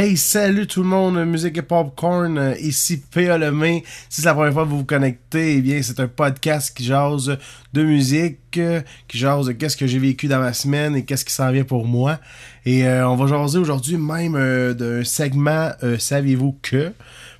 Hey, 0.00 0.16
salut 0.16 0.68
tout 0.68 0.84
le 0.84 0.88
monde, 0.88 1.16
musique 1.24 1.58
et 1.58 1.62
popcorn, 1.62 2.38
euh, 2.38 2.54
ici 2.60 3.02
P.A. 3.10 3.36
Lemay. 3.36 3.82
Si 4.08 4.20
c'est 4.20 4.28
la 4.28 4.34
première 4.34 4.52
fois 4.52 4.62
que 4.62 4.68
vous 4.68 4.78
vous 4.78 4.84
connectez, 4.84 5.56
eh 5.56 5.60
bien, 5.60 5.82
c'est 5.82 5.98
un 5.98 6.06
podcast 6.06 6.72
qui 6.72 6.84
jase 6.84 7.36
de 7.72 7.82
musique, 7.82 8.58
euh, 8.58 8.80
qui 9.08 9.18
jase 9.18 9.46
de 9.46 9.52
qu'est-ce 9.54 9.76
que 9.76 9.88
j'ai 9.88 9.98
vécu 9.98 10.28
dans 10.28 10.38
ma 10.38 10.52
semaine 10.52 10.94
et 10.94 11.04
qu'est-ce 11.04 11.24
qui 11.24 11.32
s'en 11.32 11.50
vient 11.50 11.64
pour 11.64 11.84
moi. 11.84 12.20
Et 12.64 12.86
euh, 12.86 13.08
on 13.08 13.16
va 13.16 13.26
jaser 13.26 13.58
aujourd'hui 13.58 13.96
même 13.96 14.72
d'un 14.74 15.02
segment 15.02 15.72
Saviez-vous 15.98 16.56
que? 16.62 16.92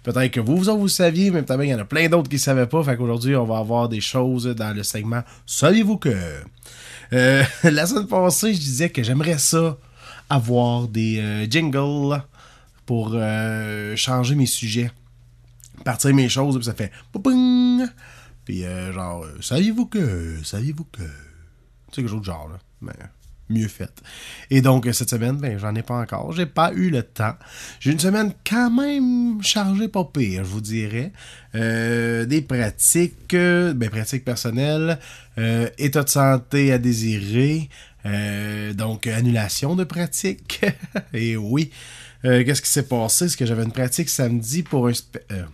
Peut-être 0.02 0.32
que 0.32 0.40
vous, 0.40 0.56
vous 0.56 0.78
vous 0.80 0.88
saviez, 0.88 1.30
mais 1.30 1.42
peut-être 1.44 1.60
qu'il 1.60 1.70
y 1.70 1.74
en 1.76 1.78
a 1.78 1.84
plein 1.84 2.08
d'autres 2.08 2.28
qui 2.28 2.36
ne 2.36 2.40
savaient 2.40 2.66
pas. 2.66 2.82
Fait 2.82 2.96
qu'aujourd'hui, 2.96 3.36
on 3.36 3.44
va 3.44 3.58
avoir 3.58 3.88
des 3.88 4.00
choses 4.00 4.46
dans 4.46 4.74
le 4.74 4.82
segment 4.82 5.22
Saviez-vous 5.46 5.98
que? 5.98 6.16
La 7.12 7.86
semaine 7.86 8.08
passée, 8.08 8.52
je 8.52 8.58
disais 8.58 8.90
que 8.90 9.04
j'aimerais 9.04 9.38
ça 9.38 9.78
avoir 10.28 10.88
des 10.88 11.46
jingles 11.48 12.20
pour 12.88 13.10
euh, 13.12 13.96
changer 13.96 14.34
mes 14.34 14.46
sujets, 14.46 14.90
partir 15.84 16.14
mes 16.14 16.30
choses, 16.30 16.56
puis 16.56 16.64
ça 16.64 16.72
fait 16.72 16.90
Puis 18.46 18.64
euh, 18.64 18.94
genre, 18.94 19.24
euh, 19.24 19.36
saviez-vous 19.42 19.84
que, 19.84 20.38
saviez-vous 20.42 20.84
que. 20.84 21.02
Tu 21.02 21.06
sais, 21.92 22.00
quelque 22.00 22.08
chose 22.08 22.20
de 22.20 22.24
genre, 22.24 22.48
là. 22.48 22.58
Mais 22.80 22.94
mieux 23.50 23.68
fait. 23.68 23.92
Et 24.48 24.62
donc, 24.62 24.88
cette 24.92 25.10
semaine, 25.10 25.36
ben, 25.36 25.58
j'en 25.58 25.74
ai 25.74 25.82
pas 25.82 25.96
encore. 26.00 26.32
J'ai 26.32 26.46
pas 26.46 26.72
eu 26.72 26.88
le 26.88 27.02
temps. 27.02 27.34
J'ai 27.78 27.92
une 27.92 27.98
semaine 27.98 28.32
quand 28.48 28.70
même 28.70 29.42
chargée, 29.42 29.88
pas 29.88 30.04
pire, 30.04 30.44
je 30.44 30.48
vous 30.48 30.62
dirais. 30.62 31.12
des 31.52 32.44
pratiques, 32.48 33.34
ben, 33.34 33.90
pratiques 33.90 34.24
personnelles, 34.24 34.98
état 35.76 36.04
de 36.04 36.08
santé 36.08 36.72
à 36.72 36.78
désirer, 36.78 37.68
donc 38.74 39.06
annulation 39.06 39.76
de 39.76 39.84
pratiques. 39.84 40.64
Et 41.12 41.36
oui, 41.36 41.70
euh, 42.24 42.44
qu'est-ce 42.44 42.62
qui 42.62 42.70
s'est 42.70 42.86
passé? 42.86 43.28
C'est 43.28 43.36
que 43.36 43.46
j'avais 43.46 43.64
une 43.64 43.72
pratique 43.72 44.08
samedi 44.08 44.62
pour 44.62 44.88
un... 44.88 44.92
Euh, 45.32 45.44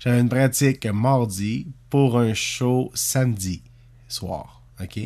j'avais 0.00 0.20
une 0.20 0.28
pratique 0.28 0.86
mardi 0.86 1.66
pour 1.90 2.18
un 2.18 2.34
show 2.34 2.90
samedi 2.94 3.62
soir. 4.08 4.62
OK? 4.80 4.98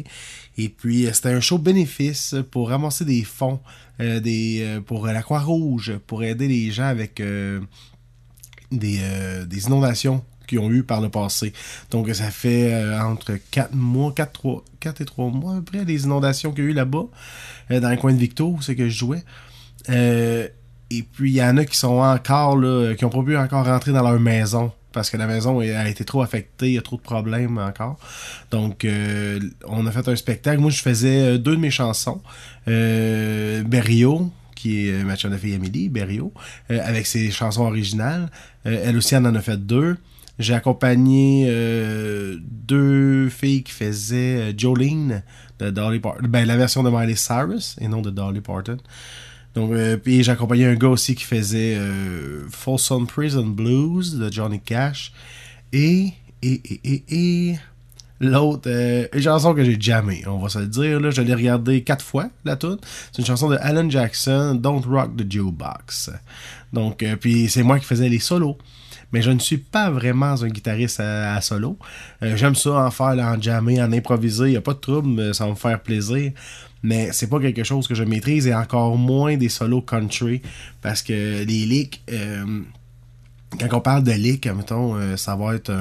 Et 0.59 0.69
puis, 0.69 1.07
euh, 1.07 1.13
c'était 1.13 1.31
un 1.31 1.41
show 1.41 1.59
bénéfice 1.59 2.35
pour 2.51 2.69
ramasser 2.69 3.05
des 3.05 3.25
fonds 3.25 3.61
des, 3.99 4.81
pour 4.87 5.07
la 5.07 5.23
Croix-Rouge, 5.23 5.99
pour 6.09 6.25
aider 6.25 6.49
les 6.49 6.73
gens 6.73 6.87
avec 6.87 7.23
des, 8.73 9.01
inondations 9.65 10.25
qu'ils 10.49 10.59
ont 10.59 10.73
eu 10.73 10.83
par 10.83 11.01
le 11.01 11.09
passé. 11.09 11.53
Donc, 11.93 12.13
ça 12.13 12.33
fait 12.33 12.75
entre 12.99 13.39
4 13.53 13.75
mois, 13.75 14.13
4, 14.13 14.33
3, 14.33 14.65
4 14.81 15.01
et 15.03 15.05
3 15.05 15.31
mois 15.31 15.57
après 15.57 15.85
les 15.85 16.03
inondations 16.03 16.51
qu'il 16.51 16.65
y 16.65 16.67
a 16.67 16.71
eu 16.71 16.75
là-bas, 16.75 17.05
dans 17.71 17.91
le 17.91 17.97
coin 17.97 18.13
de 18.13 18.19
Victo, 18.19 18.59
c'est 18.61 18.75
que 18.75 18.89
je 18.89 18.99
jouais. 18.99 19.23
Euh, 19.89 20.49
et 20.91 21.03
puis, 21.03 21.33
il 21.33 21.37
y 21.37 21.43
en 21.43 21.57
a 21.57 21.65
qui 21.65 21.77
sont 21.77 21.99
encore, 21.99 22.57
là, 22.57 22.95
qui 22.95 23.05
ont 23.05 23.11
pas 23.11 23.23
pu 23.23 23.37
encore 23.37 23.65
rentrer 23.65 23.93
dans 23.93 24.03
leur 24.03 24.21
maison 24.21 24.73
parce 24.93 25.11
que 25.11 25.17
la 25.17 25.27
maison 25.27 25.59
a 25.61 25.89
été 25.89 26.05
trop 26.05 26.23
affectée, 26.23 26.69
il 26.69 26.75
y 26.75 26.79
a 26.79 26.83
trop 26.83 26.97
de 26.97 27.03
problèmes 27.03 27.59
encore. 27.59 27.99
Donc, 28.51 28.85
euh, 28.85 29.41
on 29.67 29.87
a 29.87 29.91
fait 29.91 30.07
un 30.07 30.17
spectacle. 30.17 30.61
Moi, 30.61 30.71
je 30.71 30.81
faisais 30.81 31.23
euh, 31.23 31.39
deux 31.39 31.57
de 31.57 31.61
mes 31.61 31.71
chansons. 31.71 32.21
Euh, 32.69 33.63
qui 34.55 34.89
est 34.89 35.03
ma 35.03 35.17
de 35.17 35.37
fille 35.37 35.55
Amélie, 35.55 35.89
Berrio, 35.89 36.33
avec 36.69 37.07
ses 37.09 37.33
chansons 37.33 37.63
originales. 37.63 38.31
elle 38.65 38.97
aussi, 38.97 39.17
en 39.17 39.25
en 39.25 39.35
a 39.35 39.41
fait 39.41 39.57
deux. 39.57 39.97
J'ai 40.39 40.55
accompagné 40.55 41.51
deux 42.47 43.29
filles 43.29 43.65
qui 43.65 43.73
faisaient 43.73 44.55
Jolene 44.57 45.25
de 45.59 45.71
Dolly 45.71 45.99
Parton. 45.99 46.29
Ben, 46.29 46.47
la 46.47 46.57
version 46.57 46.85
de 46.85 46.91
Miley 46.91 47.17
Cyrus 47.17 47.77
et 47.81 47.89
non 47.89 48.03
de 48.03 48.11
Dolly 48.11 48.41
Parton. 48.41 48.77
Donc, 49.55 49.73
euh, 49.73 49.97
puis 49.97 50.23
j'accompagnais 50.23 50.67
un 50.67 50.75
gars 50.75 50.89
aussi 50.89 51.15
qui 51.15 51.25
faisait 51.25 51.77
euh, 51.77 52.47
Folsom 52.51 53.07
Prison 53.07 53.47
Blues 53.47 54.17
de 54.17 54.33
Johnny 54.33 54.61
Cash. 54.61 55.13
Et, 55.73 56.13
et, 56.43 56.61
et, 56.65 56.81
et, 56.85 57.05
et 57.51 57.59
l'autre, 58.21 58.71
euh, 58.71 59.07
une 59.13 59.23
chanson 59.23 59.53
que 59.53 59.65
j'ai 59.65 59.79
jamais, 59.79 60.27
on 60.27 60.39
va 60.39 60.49
se 60.49 60.59
le 60.59 60.67
dire. 60.67 61.01
Là, 61.01 61.11
je 61.11 61.21
l'ai 61.21 61.35
regardé 61.35 61.83
quatre 61.83 62.05
fois, 62.05 62.31
la 62.45 62.57
toute. 62.57 62.81
C'est 63.11 63.21
une 63.21 63.27
chanson 63.27 63.51
de 63.51 63.57
Alan 63.61 63.91
Jackson, 63.91 64.55
Don't 64.55 64.83
Rock 64.87 65.17
the 65.17 65.31
Jukebox. 65.31 66.11
Donc, 66.73 67.03
euh, 67.03 67.17
puis 67.17 67.51
c'est 67.51 67.63
moi 67.63 67.79
qui 67.79 67.85
faisais 67.85 68.09
les 68.09 68.21
solos. 68.21 68.57
Mais 69.13 69.23
je 69.23 69.31
ne 69.31 69.39
suis 69.39 69.59
pas 69.59 69.91
vraiment 69.91 70.33
un 70.43 70.49
guitariste 70.49 71.01
à, 71.01 71.41
solo. 71.41 71.79
J'aime 72.23 72.55
ça 72.55 72.71
en 72.87 72.91
faire, 72.91 73.19
en 73.19 73.41
jammer, 73.41 73.83
en 73.83 73.93
improviser. 73.93 74.47
Il 74.47 74.51
n'y 74.53 74.57
a 74.57 74.63
pas 74.63 74.75
de 74.75 74.79
trouble, 74.79 75.35
ça 75.35 75.45
va 75.45 75.51
me 75.51 75.57
faire 75.57 75.81
plaisir 75.81 76.33
mais 76.83 77.13
c'est 77.13 77.29
pas 77.29 77.41
quelque 77.41 77.65
chose 77.65 77.87
que 77.87 77.95
je 77.95 78.03
maîtrise 78.03 78.47
et 78.47 78.55
encore 78.55 78.97
moins 78.97 79.37
des 79.37 79.49
solos 79.49 79.83
country 79.83 80.43
parce 80.81 81.03
que 81.03 81.45
les 81.45 81.65
licks, 81.65 82.03
euh, 82.11 82.63
quand 83.59 83.79
on 83.79 83.81
parle 83.81 84.03
de 84.03 84.13
licks, 84.13 84.47
mettons, 84.47 84.97
euh, 84.97 85.17
ça 85.17 85.37
va 85.37 85.55
être 85.55 85.73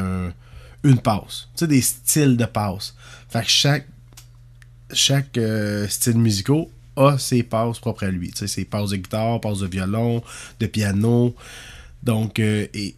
une 0.83 0.99
passe. 0.99 1.47
Tu 1.55 1.59
sais, 1.59 1.67
des 1.67 1.81
styles 1.81 2.37
de 2.37 2.45
passe. 2.45 2.95
Fait 3.29 3.41
que 3.41 3.49
chaque, 3.49 3.87
chaque 4.93 5.37
euh, 5.37 5.87
style 5.87 6.17
musical 6.17 6.65
a 6.95 7.17
ses 7.17 7.43
passes 7.43 7.79
propres 7.79 8.05
à 8.05 8.11
lui. 8.11 8.31
Tu 8.31 8.39
sais, 8.39 8.47
ses 8.47 8.65
passes 8.65 8.91
de 8.91 8.97
guitare, 8.97 9.41
passes 9.41 9.59
de 9.59 9.67
violon, 9.67 10.21
de 10.59 10.67
piano. 10.67 11.35
Donc, 12.03 12.39
et 12.39 12.95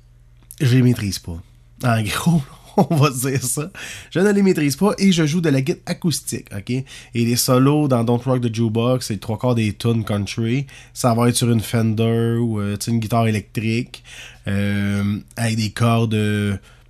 je 0.60 0.76
les 0.76 0.82
maîtrise 0.82 1.20
pas. 1.20 1.42
En 1.84 2.02
gros, 2.02 2.42
on 2.78 2.96
va 2.96 3.10
dire 3.10 3.44
ça. 3.44 3.72
Je 4.12 4.20
ne 4.20 4.32
les 4.32 4.42
maîtrise 4.42 4.76
pas 4.76 4.94
et 4.98 5.12
je 5.12 5.26
joue 5.26 5.42
de 5.42 5.50
la 5.50 5.62
guitare 5.62 5.84
acoustique, 5.86 6.48
ok? 6.56 6.70
Et 6.70 6.86
les 7.14 7.36
solos 7.36 7.88
dans 7.88 8.04
Don't 8.04 8.22
Rock 8.24 8.42
the 8.42 8.54
Jukebox, 8.54 9.08
c'est 9.08 9.20
trois 9.20 9.38
quarts 9.38 9.56
des 9.56 9.74
tunes 9.74 10.04
country. 10.04 10.66
Ça 10.94 11.14
va 11.14 11.30
être 11.30 11.36
sur 11.36 11.52
une 11.52 11.62
Fender 11.62 12.38
ou 12.40 12.60
euh, 12.60 12.78
une 12.88 13.00
guitare 13.00 13.28
électrique 13.28 14.04
euh, 14.48 15.20
avec 15.36 15.58
des 15.58 15.72
cordes 15.72 16.16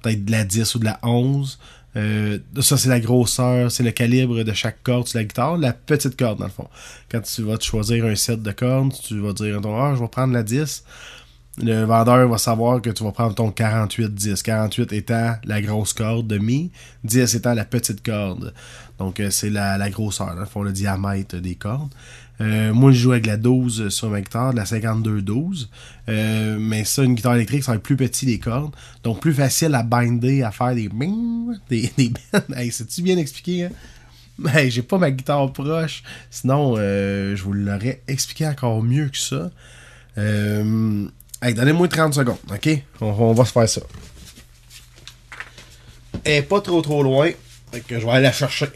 peut-être 0.03 0.25
de 0.25 0.31
la 0.31 0.43
10 0.43 0.75
ou 0.75 0.79
de 0.79 0.85
la 0.85 0.99
11. 1.01 1.57
Euh, 1.95 2.39
ça, 2.59 2.77
c'est 2.77 2.89
la 2.89 2.99
grosseur, 2.99 3.71
c'est 3.71 3.83
le 3.83 3.91
calibre 3.91 4.43
de 4.43 4.53
chaque 4.53 4.81
corde 4.83 5.07
sur 5.07 5.19
la 5.19 5.25
guitare, 5.25 5.57
la 5.57 5.73
petite 5.73 6.17
corde 6.17 6.39
dans 6.39 6.45
le 6.45 6.51
fond. 6.51 6.67
Quand 7.09 7.21
tu 7.21 7.43
vas 7.43 7.57
te 7.57 7.63
choisir 7.63 8.05
un 8.05 8.15
set 8.15 8.41
de 8.41 8.51
cordes, 8.51 8.93
tu 9.03 9.19
vas 9.19 9.33
dire 9.33 9.59
ah, 9.65 9.93
je 9.95 10.01
vais 10.01 10.07
prendre 10.07 10.33
la 10.33 10.43
10 10.43 10.83
le 11.61 11.83
vendeur 11.83 12.27
va 12.27 12.37
savoir 12.39 12.81
que 12.81 12.89
tu 12.89 13.03
vas 13.03 13.11
prendre 13.11 13.35
ton 13.35 13.49
48-10. 13.49 14.41
48 14.41 14.91
étant 14.93 15.35
la 15.43 15.61
grosse 15.61 15.93
corde 15.93 16.27
de 16.27 16.39
mi, 16.39 16.71
10 17.03 17.35
étant 17.35 17.53
la 17.53 17.65
petite 17.65 18.03
corde. 18.03 18.53
Donc, 18.97 19.19
euh, 19.19 19.29
c'est 19.29 19.49
la, 19.49 19.89
grosseur, 19.89 20.33
là, 20.33 20.45
font 20.45 20.63
le 20.63 20.71
diamètre 20.71 21.37
des 21.37 21.55
cordes. 21.55 21.93
Euh, 22.41 22.73
moi, 22.73 22.91
je 22.91 22.97
joue 22.97 23.11
avec 23.11 23.27
la 23.27 23.37
12 23.37 23.89
sur 23.89 24.09
ma 24.09 24.21
guitare, 24.21 24.53
la 24.53 24.63
52-12. 24.63 25.67
Euh, 26.09 26.57
mais 26.59 26.83
ça, 26.85 27.03
une 27.03 27.13
guitare 27.13 27.35
électrique, 27.35 27.63
ça 27.63 27.73
va 27.73 27.75
être 27.75 27.83
plus 27.83 27.97
petit 27.97 28.25
les 28.25 28.39
cordes. 28.39 28.73
Donc, 29.03 29.19
plus 29.19 29.33
facile 29.33 29.75
à 29.75 29.83
binder, 29.83 30.41
à 30.41 30.51
faire 30.51 30.73
des 30.73 30.89
des, 31.69 31.91
des 31.97 32.13
hey, 32.55 32.71
C'est-tu 32.71 33.03
bien 33.03 33.17
expliqué, 33.17 33.65
hein? 33.65 33.71
J'ai 34.67 34.81
pas 34.81 34.97
ma 34.97 35.11
guitare 35.11 35.53
proche. 35.53 36.01
Sinon, 36.31 36.77
je 36.77 37.41
vous 37.43 37.53
l'aurais 37.53 38.01
expliqué 38.07 38.47
encore 38.47 38.81
mieux 38.81 39.09
que 39.09 39.17
ça. 39.17 39.51
Hey, 41.45 41.53
donnez-moi 41.53 41.89
30 41.89 42.13
secondes, 42.13 42.37
ok? 42.49 42.69
On, 43.01 43.33
va 43.33 43.43
se 43.43 43.51
faire 43.51 43.67
ça. 43.67 43.81
Et 46.23 46.41
pas 46.41 46.61
trop 46.61 46.81
trop 46.81 47.03
loin. 47.03 47.31
Fait 47.69 47.81
que 47.81 47.99
je 47.99 48.05
vais 48.05 48.11
aller 48.13 48.23
la 48.23 48.31
chercher. 48.31 48.67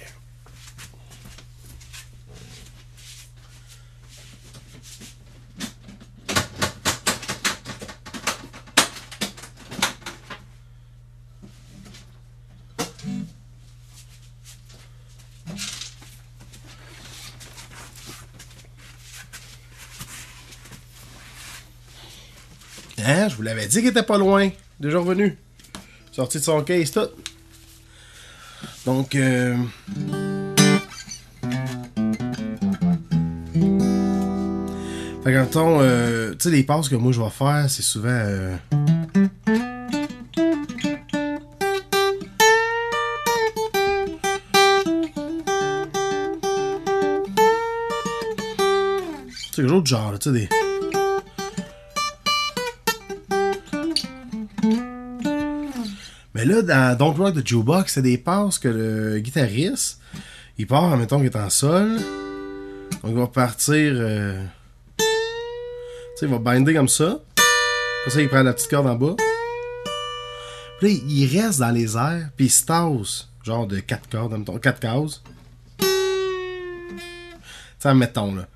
L'avais 23.47 23.67
dit 23.67 23.79
qu'il 23.79 23.87
était 23.87 24.03
pas 24.03 24.17
loin. 24.17 24.49
Déjà 24.79 24.99
revenu. 24.99 25.37
Sorti 26.11 26.39
de 26.39 26.43
son 26.43 26.61
case, 26.63 26.91
tout. 26.91 27.07
Donc, 28.85 29.15
euh... 29.15 29.55
Fait 35.23 35.33
que, 35.33 35.57
euh, 35.57 36.31
tu 36.31 36.37
sais, 36.39 36.49
les 36.49 36.63
passes 36.63 36.89
que 36.89 36.95
moi 36.95 37.11
je 37.11 37.21
vais 37.21 37.29
faire, 37.29 37.65
c'est 37.69 37.81
souvent. 37.81 38.09
Euh... 38.09 38.55
C'est 49.51 49.67
chose 49.67 49.83
de 49.83 49.87
genre, 49.87 50.19
tu 50.19 50.29
sais, 50.29 50.31
des. 50.31 50.66
Mais 56.37 56.45
là, 56.45 56.61
dans 56.61 56.95
Don't 56.95 57.17
Rock 57.17 57.33
the 57.33 57.47
Jukebox, 57.47 57.93
c'est 57.93 58.03
des 58.03 58.19
passes 58.19 58.59
que 58.59 58.67
le 58.67 59.17
guitariste, 59.17 59.99
il 60.59 60.67
part, 60.67 60.95
mettons 60.95 61.17
qu'il 61.17 61.25
est 61.25 61.35
en 61.35 61.49
sol. 61.49 61.97
Donc 63.01 63.11
il 63.11 63.15
va 63.15 63.25
partir. 63.25 63.93
Euh, 63.95 64.39
sais, 66.15 66.27
il 66.27 66.27
va 66.27 66.37
binder 66.37 66.75
comme 66.75 66.89
ça. 66.89 67.19
Après 68.01 68.11
ça, 68.11 68.21
il 68.21 68.29
prend 68.29 68.43
la 68.43 68.53
petite 68.53 68.69
corde 68.69 68.85
en 68.85 68.95
bas. 68.95 69.15
Puis 70.79 70.93
là, 70.93 70.99
il 71.07 71.39
reste 71.39 71.59
dans 71.59 71.71
les 71.71 71.97
airs, 71.97 72.29
puis 72.35 72.45
il 72.45 72.49
se 72.51 72.65
tasse, 72.65 73.29
genre 73.43 73.65
de 73.65 73.79
4 73.79 74.07
cordes, 74.07 74.37
mettons, 74.37 74.59
4 74.59 74.79
cases. 74.79 75.23
Ça, 77.79 77.95
mettons, 77.95 78.35
là. 78.35 78.47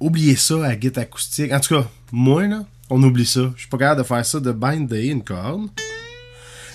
Oubliez 0.00 0.36
ça 0.36 0.66
à 0.66 0.76
guitare 0.76 1.04
acoustique. 1.04 1.50
En 1.50 1.60
tout 1.60 1.76
cas, 1.76 1.88
moi, 2.12 2.46
là, 2.46 2.66
on 2.90 3.02
oublie 3.02 3.24
ça. 3.24 3.52
Je 3.54 3.60
suis 3.60 3.70
pas 3.70 3.78
capable 3.78 4.02
de 4.02 4.06
faire 4.06 4.26
ça, 4.26 4.38
de 4.38 4.52
binder 4.52 5.06
une 5.06 5.24
corde, 5.24 5.70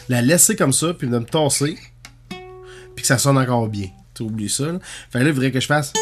la 0.09 0.21
laisser 0.21 0.55
comme 0.55 0.73
ça, 0.73 0.93
puis 0.93 1.07
de 1.07 1.17
me 1.17 1.23
tasser, 1.23 1.77
puis 2.29 3.01
que 3.01 3.07
ça 3.07 3.17
sonne 3.17 3.37
encore 3.37 3.67
bien. 3.67 3.87
Tu 4.13 4.23
oublies 4.23 4.49
ça, 4.49 4.65
là. 4.65 4.79
Fait 5.11 5.19
là, 5.19 5.29
il 5.29 5.33
faudrait 5.33 5.51
que 5.51 5.59
je 5.59 5.67
fasse. 5.67 5.93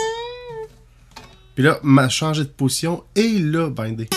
Puis 1.54 1.64
là, 1.64 1.80
m'a 1.84 2.10
changé 2.10 2.44
de 2.44 2.50
position 2.50 3.04
et 3.16 3.40
là, 3.40 3.70
binder. 3.70 4.10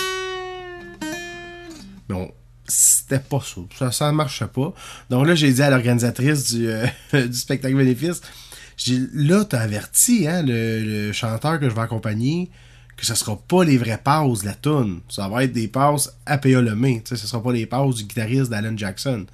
Bon, 2.09 2.31
c'était 2.67 3.19
pas 3.19 3.41
ça. 3.41 3.61
Ça, 3.79 3.93
ça 3.93 4.13
marchait 4.13 4.47
pas. 4.47 4.73
Donc 5.11 5.27
là, 5.27 5.35
j'ai 5.35 5.53
dit 5.53 5.63
à 5.63 5.71
l'organisatrice 5.71 6.53
du, 6.53 6.69
euh, 6.69 6.87
du 7.13 7.35
spectacle 7.35 7.77
bénéfice, 7.77 8.21
j'ai 8.77 8.99
là, 9.13 9.45
t'as 9.45 9.61
averti, 9.61 10.27
hein, 10.27 10.43
le, 10.43 11.07
le 11.07 11.13
chanteur 11.13 11.61
que 11.61 11.69
je 11.69 11.75
vais 11.75 11.81
accompagner, 11.83 12.51
que 12.97 13.05
ce 13.07 13.15
sera 13.15 13.37
pas 13.37 13.65
les 13.65 13.79
vraies 13.79 14.01
pauses 14.03 14.43
de 14.43 14.47
la 14.47 14.55
tune. 14.55 15.01
Ça 15.09 15.29
va 15.29 15.45
être 15.45 15.53
des 15.53 15.69
passes 15.69 16.15
à 16.27 16.39
P.A. 16.39 16.61
Lemay. 16.61 17.03
Ce 17.07 17.17
sera 17.17 17.43
pas 17.43 17.53
les 17.53 17.67
pauses 17.67 17.97
du 17.97 18.05
guitariste 18.05 18.51
d'Alan 18.51 18.77
Jackson. 18.77 19.27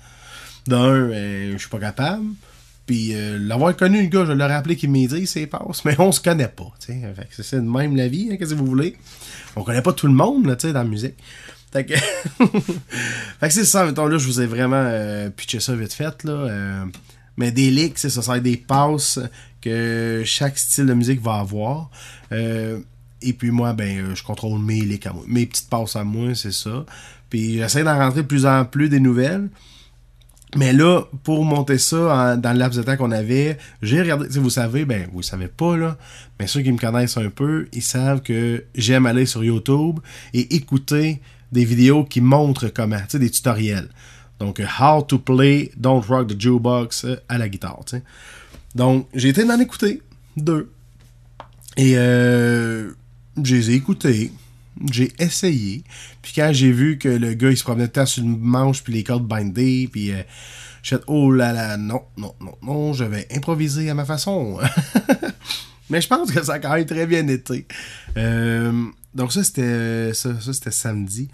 D'un, 0.67 1.11
euh, 1.11 1.53
je 1.53 1.59
suis 1.59 1.69
pas 1.69 1.79
capable. 1.79 2.25
Puis 2.87 3.15
euh, 3.15 3.39
l'avoir 3.39 3.75
connu, 3.77 4.03
le 4.03 4.09
gars, 4.09 4.25
je 4.25 4.33
l'aurais 4.33 4.55
appelé 4.55 4.77
qu'il 4.77 4.91
me 4.91 5.07
dit 5.07 5.27
ses 5.27 5.47
passes, 5.47 5.85
mais 5.85 5.99
on 5.99 6.13
se 6.13 6.21
connaît 6.21 6.49
pas. 6.49 6.73
Fait 6.81 7.29
que 7.37 7.43
c'est 7.43 7.61
même 7.61 7.97
la 7.97 8.09
vie, 8.09 8.29
hein, 8.31 8.37
qu'est-ce 8.37 8.55
que 8.55 8.59
vous 8.59 8.67
voulez? 8.67 8.97
On 9.57 9.65
connaît 9.65 9.83
pas 9.83 9.93
tout 9.93 10.07
le 10.07 10.13
monde 10.13 10.47
là, 10.47 10.55
dans 10.55 10.73
la 10.73 10.85
musique. 10.85 11.15
Fait 11.73 11.85
que, 11.85 11.95
que 13.41 13.51
c'est 13.51 13.65
ça, 13.65 13.85
mettons, 13.85 14.07
là, 14.07 14.19
je 14.19 14.27
vous 14.27 14.41
ai 14.41 14.47
vraiment 14.47 14.83
euh, 14.85 15.31
pitché 15.31 15.59
ça 15.59 15.75
vite 15.75 15.93
fait, 15.93 16.23
là. 16.25 16.85
Mais 17.37 17.51
des 17.51 17.93
c'est 17.97 18.09
ça, 18.09 18.23
ça 18.23 18.41
des 18.41 18.57
passes 18.57 19.19
que 19.61 20.23
chaque 20.25 20.57
style 20.57 20.87
de 20.87 20.95
musique 20.95 21.21
va 21.21 21.35
avoir. 21.35 21.91
Et 22.31 23.33
puis 23.33 23.51
moi, 23.51 23.73
ben, 23.73 24.15
je 24.15 24.23
contrôle 24.23 24.61
mes 24.61 24.81
licks 24.81 25.07
à 25.07 25.13
moi. 25.13 25.25
Mes 25.27 25.47
petites 25.47 25.69
passes 25.69 25.97
à 25.97 26.05
moi, 26.05 26.35
c'est 26.35 26.53
ça. 26.53 26.87
Puis 27.29 27.59
j'essaie 27.59 27.83
d'en 27.83 27.99
rentrer 27.99 28.23
de 28.23 28.27
plus 28.27 28.47
en 28.47 28.65
plus 28.65 28.89
des 28.89 29.01
nouvelles. 29.01 29.49
Mais 30.57 30.73
là, 30.73 31.03
pour 31.23 31.45
monter 31.45 31.79
ça 31.79 32.37
dans 32.37 32.53
le 32.53 32.59
laps 32.59 32.79
de 32.79 32.83
temps 32.83 32.97
qu'on 32.97 33.11
avait, 33.11 33.59
j'ai 33.83 34.01
regardé, 34.01 34.27
vous 34.39 34.51
savez, 34.51 34.85
ben, 34.85 35.07
vous 35.13 35.19
le 35.19 35.25
savez 35.25 35.49
pas, 35.49 35.77
là, 35.77 35.99
mais 36.41 36.47
ceux 36.47 36.63
qui 36.63 36.73
me 36.73 36.79
connaissent 36.79 37.19
un 37.19 37.29
peu, 37.29 37.69
ils 37.73 37.83
savent 37.83 38.23
que 38.23 38.65
j'aime 38.75 39.07
aller 39.07 39.27
sur 39.27 39.45
YouTube 39.45 40.01
et 40.33 40.55
écouter 40.57 41.21
des 41.53 41.65
vidéos 41.65 42.05
qui 42.05 42.21
montrent 42.21 42.69
comment, 42.69 43.01
des 43.13 43.31
tutoriels. 43.31 43.89
Donc, 44.41 44.61
euh, 44.61 44.67
how 44.81 45.03
to 45.03 45.19
play 45.19 45.71
Don't 45.77 46.03
Rock 46.07 46.29
the 46.29 46.41
Jukebox 46.41 47.05
euh, 47.05 47.17
à 47.29 47.39
la 47.39 47.49
guitare. 47.49 47.81
Donc, 48.75 49.09
j'ai 49.15 49.31
été 49.31 49.45
d'en 49.45 49.59
écouter 49.59 50.03
deux. 50.37 50.71
Et 51.77 51.95
euh, 51.97 52.93
je 53.43 53.55
les 53.55 53.71
ai 53.71 53.75
écoutés. 53.75 54.33
J'ai 54.91 55.13
essayé. 55.19 55.85
Puis 56.23 56.33
quand 56.35 56.51
j'ai 56.53 56.71
vu 56.71 56.99
que 56.99 57.09
le 57.09 57.35
gars, 57.35 57.51
il 57.51 57.57
se 57.57 57.65
promenait 57.65 57.89
temps 57.89 58.07
sur 58.07 58.23
une 58.23 58.39
manche, 58.39 58.83
puis 58.83 58.93
les 58.93 59.05
cordes 59.05 59.27
bindées, 59.27 59.89
puis 59.91 60.13
euh, 60.13 60.23
j'ai 60.83 60.97
fait, 60.97 61.03
oh 61.07 61.33
là 61.33 61.53
là, 61.53 61.77
non, 61.77 62.03
non, 62.17 62.35
non, 62.41 62.55
non, 62.63 62.93
je 62.93 63.05
vais 63.05 63.27
improviser 63.35 63.91
à 63.91 63.95
ma 63.95 64.05
façon. 64.05 64.59
Mais 65.91 66.01
je 66.01 66.09
pense 66.09 66.31
que 66.31 66.43
ça 66.43 66.55
a 66.55 66.59
quand 66.59 66.75
même 66.75 66.87
très 66.87 67.07
bien 67.07 67.27
été. 67.29 67.67
Euh, 68.17 68.87
donc 69.15 69.33
ça, 69.33 69.45
c'était 69.45 70.13
ça, 70.15 70.31
c'était 70.41 70.71
samedi. 70.71 71.29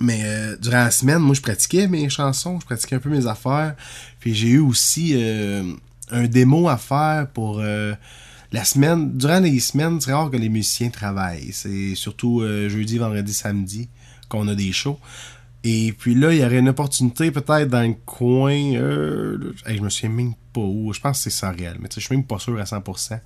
Mais 0.00 0.22
euh, 0.24 0.56
durant 0.56 0.84
la 0.84 0.90
semaine, 0.90 1.18
moi, 1.18 1.34
je 1.34 1.42
pratiquais 1.42 1.86
mes 1.86 2.08
chansons, 2.08 2.58
je 2.60 2.64
pratiquais 2.64 2.96
un 2.96 3.00
peu 3.00 3.10
mes 3.10 3.26
affaires. 3.26 3.74
Puis 4.20 4.34
j'ai 4.34 4.48
eu 4.48 4.58
aussi 4.60 5.12
euh, 5.14 5.74
un 6.10 6.26
démo 6.26 6.68
à 6.68 6.76
faire 6.76 7.28
pour 7.28 7.62
la 8.52 8.64
semaine. 8.64 9.16
Durant 9.16 9.40
les 9.40 9.60
semaines, 9.60 10.00
c'est 10.00 10.12
rare 10.12 10.30
que 10.30 10.36
les 10.36 10.48
musiciens 10.48 10.90
travaillent. 10.90 11.52
C'est 11.52 11.94
surtout 11.94 12.40
euh, 12.40 12.68
jeudi, 12.68 12.98
vendredi, 12.98 13.32
samedi 13.32 13.88
qu'on 14.28 14.48
a 14.48 14.54
des 14.54 14.72
shows. 14.72 14.98
Et 15.62 15.92
puis 15.92 16.14
là, 16.14 16.32
il 16.32 16.40
y 16.40 16.44
aurait 16.44 16.58
une 16.58 16.70
opportunité 16.70 17.30
peut-être 17.30 17.68
dans 17.68 17.86
le 17.86 17.94
coin. 18.06 18.54
Euh, 18.74 19.54
je 19.66 19.80
me 19.80 19.90
souviens 19.90 20.10
même 20.10 20.34
pas 20.52 20.62
où. 20.62 20.92
Je 20.92 21.00
pense 21.00 21.18
que 21.18 21.24
c'est 21.24 21.38
ça 21.38 21.50
réel, 21.50 21.76
mais 21.80 21.88
je 21.94 22.00
suis 22.00 22.16
même 22.16 22.24
pas 22.24 22.38
sûr 22.38 22.58
à 22.58 22.64
100%. 22.64 23.20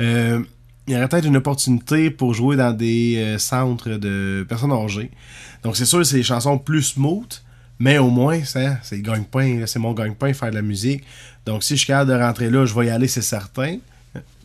Euh, 0.00 0.42
il 0.86 0.94
y 0.94 0.96
aurait 0.96 1.08
peut-être 1.08 1.26
une 1.26 1.36
opportunité 1.36 2.10
pour 2.10 2.34
jouer 2.34 2.56
dans 2.56 2.76
des 2.76 3.36
centres 3.38 3.88
de 3.88 4.44
personnes 4.48 4.72
âgées. 4.72 5.12
Donc 5.62 5.76
c'est 5.76 5.84
sûr, 5.84 6.04
c'est 6.04 6.16
des 6.16 6.22
chansons 6.24 6.58
plus 6.58 6.82
smooth, 6.82 7.40
mais 7.78 7.98
au 7.98 8.10
moins, 8.10 8.44
ça, 8.44 8.78
c'est 8.82 9.00
gagne-pain, 9.00 9.62
c'est 9.66 9.78
mon 9.78 9.92
gagne-pain 9.92 10.32
faire 10.34 10.50
de 10.50 10.56
la 10.56 10.62
musique. 10.62 11.04
Donc 11.46 11.62
si 11.62 11.74
je 11.74 11.78
suis 11.78 11.86
capable 11.86 12.10
de 12.10 12.16
rentrer 12.16 12.50
là, 12.50 12.66
je 12.66 12.74
vais 12.74 12.86
y 12.86 12.90
aller, 12.90 13.06
c'est 13.06 13.22
certain. 13.22 13.78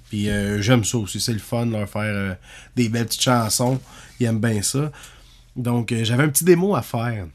Puis 0.10 0.30
euh, 0.30 0.62
j'aime 0.62 0.84
ça 0.84 0.98
aussi, 0.98 1.20
c'est 1.20 1.34
le 1.34 1.40
fun 1.40 1.66
leur 1.66 1.90
faire 1.90 2.02
euh, 2.04 2.34
des 2.76 2.90
belles 2.90 3.06
petites 3.06 3.22
chansons. 3.22 3.80
Ils 4.20 4.26
aiment 4.26 4.40
bien 4.40 4.62
ça. 4.62 4.92
Donc 5.56 5.92
euh, 5.92 6.04
j'avais 6.04 6.24
un 6.24 6.30
petit 6.30 6.46
démo 6.46 6.76
à 6.76 6.82
faire. 6.82 7.28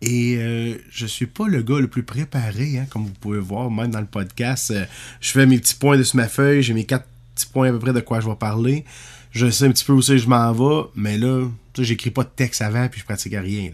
Et 0.00 0.36
euh, 0.36 0.74
je 0.90 1.06
suis 1.06 1.26
pas 1.26 1.46
le 1.46 1.62
gars 1.62 1.78
le 1.78 1.88
plus 1.88 2.02
préparé, 2.02 2.78
hein, 2.78 2.86
comme 2.90 3.04
vous 3.04 3.14
pouvez 3.20 3.38
voir, 3.38 3.70
même 3.70 3.90
dans 3.90 4.00
le 4.00 4.06
podcast. 4.06 4.74
je 5.20 5.30
fais 5.30 5.46
mes 5.46 5.58
petits 5.58 5.76
points 5.76 6.02
sur 6.02 6.16
ma 6.16 6.28
feuille, 6.28 6.62
j'ai 6.62 6.74
mes 6.74 6.84
quatre 6.84 7.06
petits 7.34 7.46
points 7.46 7.68
à 7.68 7.72
peu 7.72 7.78
près 7.78 7.92
de 7.92 8.00
quoi 8.00 8.20
je 8.20 8.28
vais 8.28 8.34
parler. 8.34 8.84
Je 9.30 9.48
sais 9.48 9.64
un 9.64 9.70
petit 9.70 9.84
peu 9.84 9.92
où 9.92 10.02
c'est 10.02 10.18
je 10.18 10.28
m'en 10.28 10.52
vais, 10.52 10.88
mais 10.94 11.18
là, 11.18 11.48
j'écris 11.78 12.10
pas 12.10 12.24
de 12.24 12.30
texte 12.34 12.62
avant 12.62 12.88
puis 12.88 13.00
je 13.00 13.04
pratique 13.04 13.32
à 13.34 13.40
rien. 13.40 13.70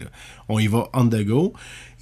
On 0.47 0.59
y 0.59 0.67
va 0.67 0.89
on 0.93 1.07
the 1.07 1.23
go. 1.23 1.53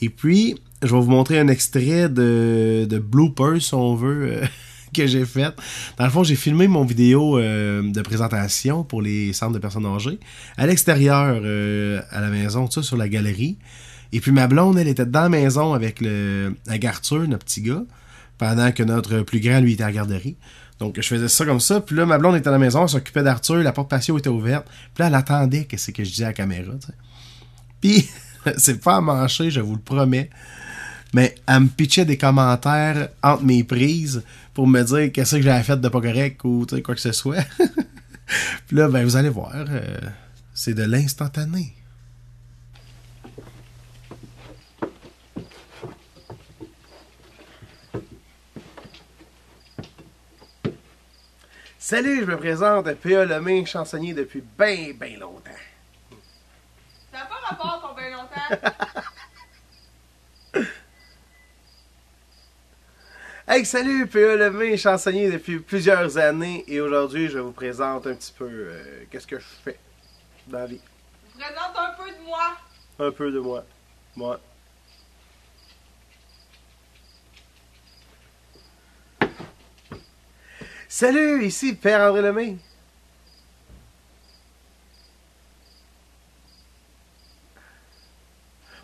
Et 0.01 0.09
puis, 0.09 0.59
je 0.83 0.94
vais 0.94 1.01
vous 1.01 1.09
montrer 1.09 1.39
un 1.39 1.48
extrait 1.48 2.07
de, 2.07 2.86
de 2.88 3.00
bloopers, 3.00 3.62
si 3.62 3.74
on 3.74 3.95
veut, 3.95 4.42
que 4.93 5.07
j'ai 5.07 5.25
fait. 5.25 5.53
Dans 5.97 6.05
le 6.05 6.11
fond, 6.11 6.23
j'ai 6.23 6.35
filmé 6.35 6.67
mon 6.67 6.85
vidéo 6.85 7.37
euh, 7.37 7.81
de 7.83 8.01
présentation 8.01 8.83
pour 8.83 9.01
les 9.01 9.33
centres 9.33 9.53
de 9.53 9.59
personnes 9.59 9.85
âgées 9.85 10.19
à 10.57 10.65
l'extérieur, 10.65 11.39
euh, 11.43 12.01
à 12.11 12.21
la 12.21 12.29
maison, 12.29 12.67
tout 12.67 12.83
sur 12.83 12.97
la 12.97 13.09
galerie. 13.09 13.57
Et 14.13 14.19
puis 14.19 14.31
ma 14.31 14.47
blonde, 14.47 14.77
elle 14.77 14.87
était 14.87 15.06
dans 15.06 15.23
la 15.23 15.29
maison 15.29 15.73
avec 15.73 15.99
le, 16.01 16.56
notre 16.65 17.45
petit 17.45 17.61
gars, 17.61 17.83
pendant 18.37 18.71
que 18.71 18.83
notre 18.83 19.21
plus 19.21 19.39
grand, 19.39 19.59
lui, 19.59 19.73
était 19.73 19.83
à 19.83 19.87
la 19.87 19.94
garderie. 19.94 20.37
Donc, 20.79 20.95
je 20.97 21.07
faisais 21.07 21.27
ça 21.27 21.44
comme 21.44 21.59
ça. 21.59 21.81
Puis 21.81 21.95
là, 21.95 22.06
ma 22.06 22.17
blonde 22.17 22.35
était 22.35 22.49
à 22.49 22.51
la 22.51 22.59
maison, 22.59 22.83
elle 22.83 22.89
s'occupait 22.89 23.23
d'Arthur, 23.23 23.57
la 23.57 23.71
porte 23.71 23.89
patio 23.89 24.17
était 24.17 24.29
ouverte. 24.29 24.67
Puis 24.94 25.01
là, 25.01 25.07
elle 25.07 25.15
attendait 25.15 25.65
que 25.65 25.75
c'est 25.75 25.91
que 25.91 26.03
je 26.03 26.09
disais 26.09 26.25
à 26.25 26.27
la 26.27 26.33
caméra, 26.33 26.73
tu 26.79 26.87
sais. 26.87 26.94
Puis, 27.81 28.09
c'est 28.57 28.81
pas 28.81 28.97
à 28.97 29.01
mancher, 29.01 29.49
je 29.49 29.59
vous 29.59 29.75
le 29.75 29.81
promets. 29.81 30.29
Mais 31.13 31.35
elle 31.47 31.61
me 31.61 31.67
pitchait 31.67 32.06
des 32.06 32.17
commentaires 32.17 33.09
entre 33.23 33.44
mes 33.44 33.63
prises 33.63 34.23
pour 34.57 34.66
me 34.66 34.81
dire 34.81 35.11
qu'est-ce 35.11 35.35
que 35.35 35.44
j'avais 35.44 35.61
fait 35.61 35.80
de 35.80 35.87
pas 35.87 36.02
correct 36.02 36.44
ou 36.44 36.66
tu 36.66 36.76
sais, 36.76 36.81
quoi 36.81 36.95
que 36.95 37.02
ce 37.02 37.11
soit. 37.11 37.45
Puis 38.68 38.76
là, 38.76 38.87
ben, 38.87 39.04
vous 39.04 39.16
allez 39.16 39.30
voir, 39.30 39.54
euh, 39.54 39.99
c'est 40.52 40.73
de 40.73 40.81
l'instantané. 40.81 41.76
Salut, 51.78 52.21
je 52.21 52.26
me 52.26 52.37
présente, 52.37 52.92
P.A. 52.95 53.26
Lemay, 53.26 53.64
chansonnier 53.64 54.16
depuis 54.16 54.44
bien, 54.57 54.92
bien 54.99 55.19
longtemps. 55.19 55.52
Ça 57.11 57.19
n'a 57.19 57.26
pas 57.26 57.35
rapport 57.47 57.80
pour 57.81 57.95
bien 57.95 58.09
longtemps. 58.09 58.71
Hey, 63.49 63.63
salut, 63.63 64.07
P.A. 64.07 64.35
Lemay, 64.35 64.75
chansonnier 64.75 65.31
depuis 65.31 65.61
plusieurs 65.61 66.18
années 66.18 66.66
et 66.68 66.81
aujourd'hui, 66.81 67.30
je 67.30 67.39
vous 67.39 67.54
présente 67.54 68.06
un 68.06 68.13
petit 68.13 68.33
peu 68.37 68.44
euh, 68.45 69.06
qu'est-ce 69.09 69.25
que 69.25 69.39
je 69.39 69.45
fais 69.63 69.80
dans 70.47 70.59
la 70.59 70.66
vie. 70.66 70.81
Je 71.30 71.33
vous 71.33 71.39
présente 71.39 71.77
un 71.77 71.94
peu 71.94 72.11
de 72.11 72.25
moi. 72.25 72.57
Un 72.99 73.11
peu 73.11 73.31
de 73.31 73.39
moi. 73.39 73.63
Moi. 74.18 74.42
Salut, 80.89 81.45
ici 81.45 81.73
Père 81.73 82.01
André 82.01 82.23
Lemay. 82.23 82.57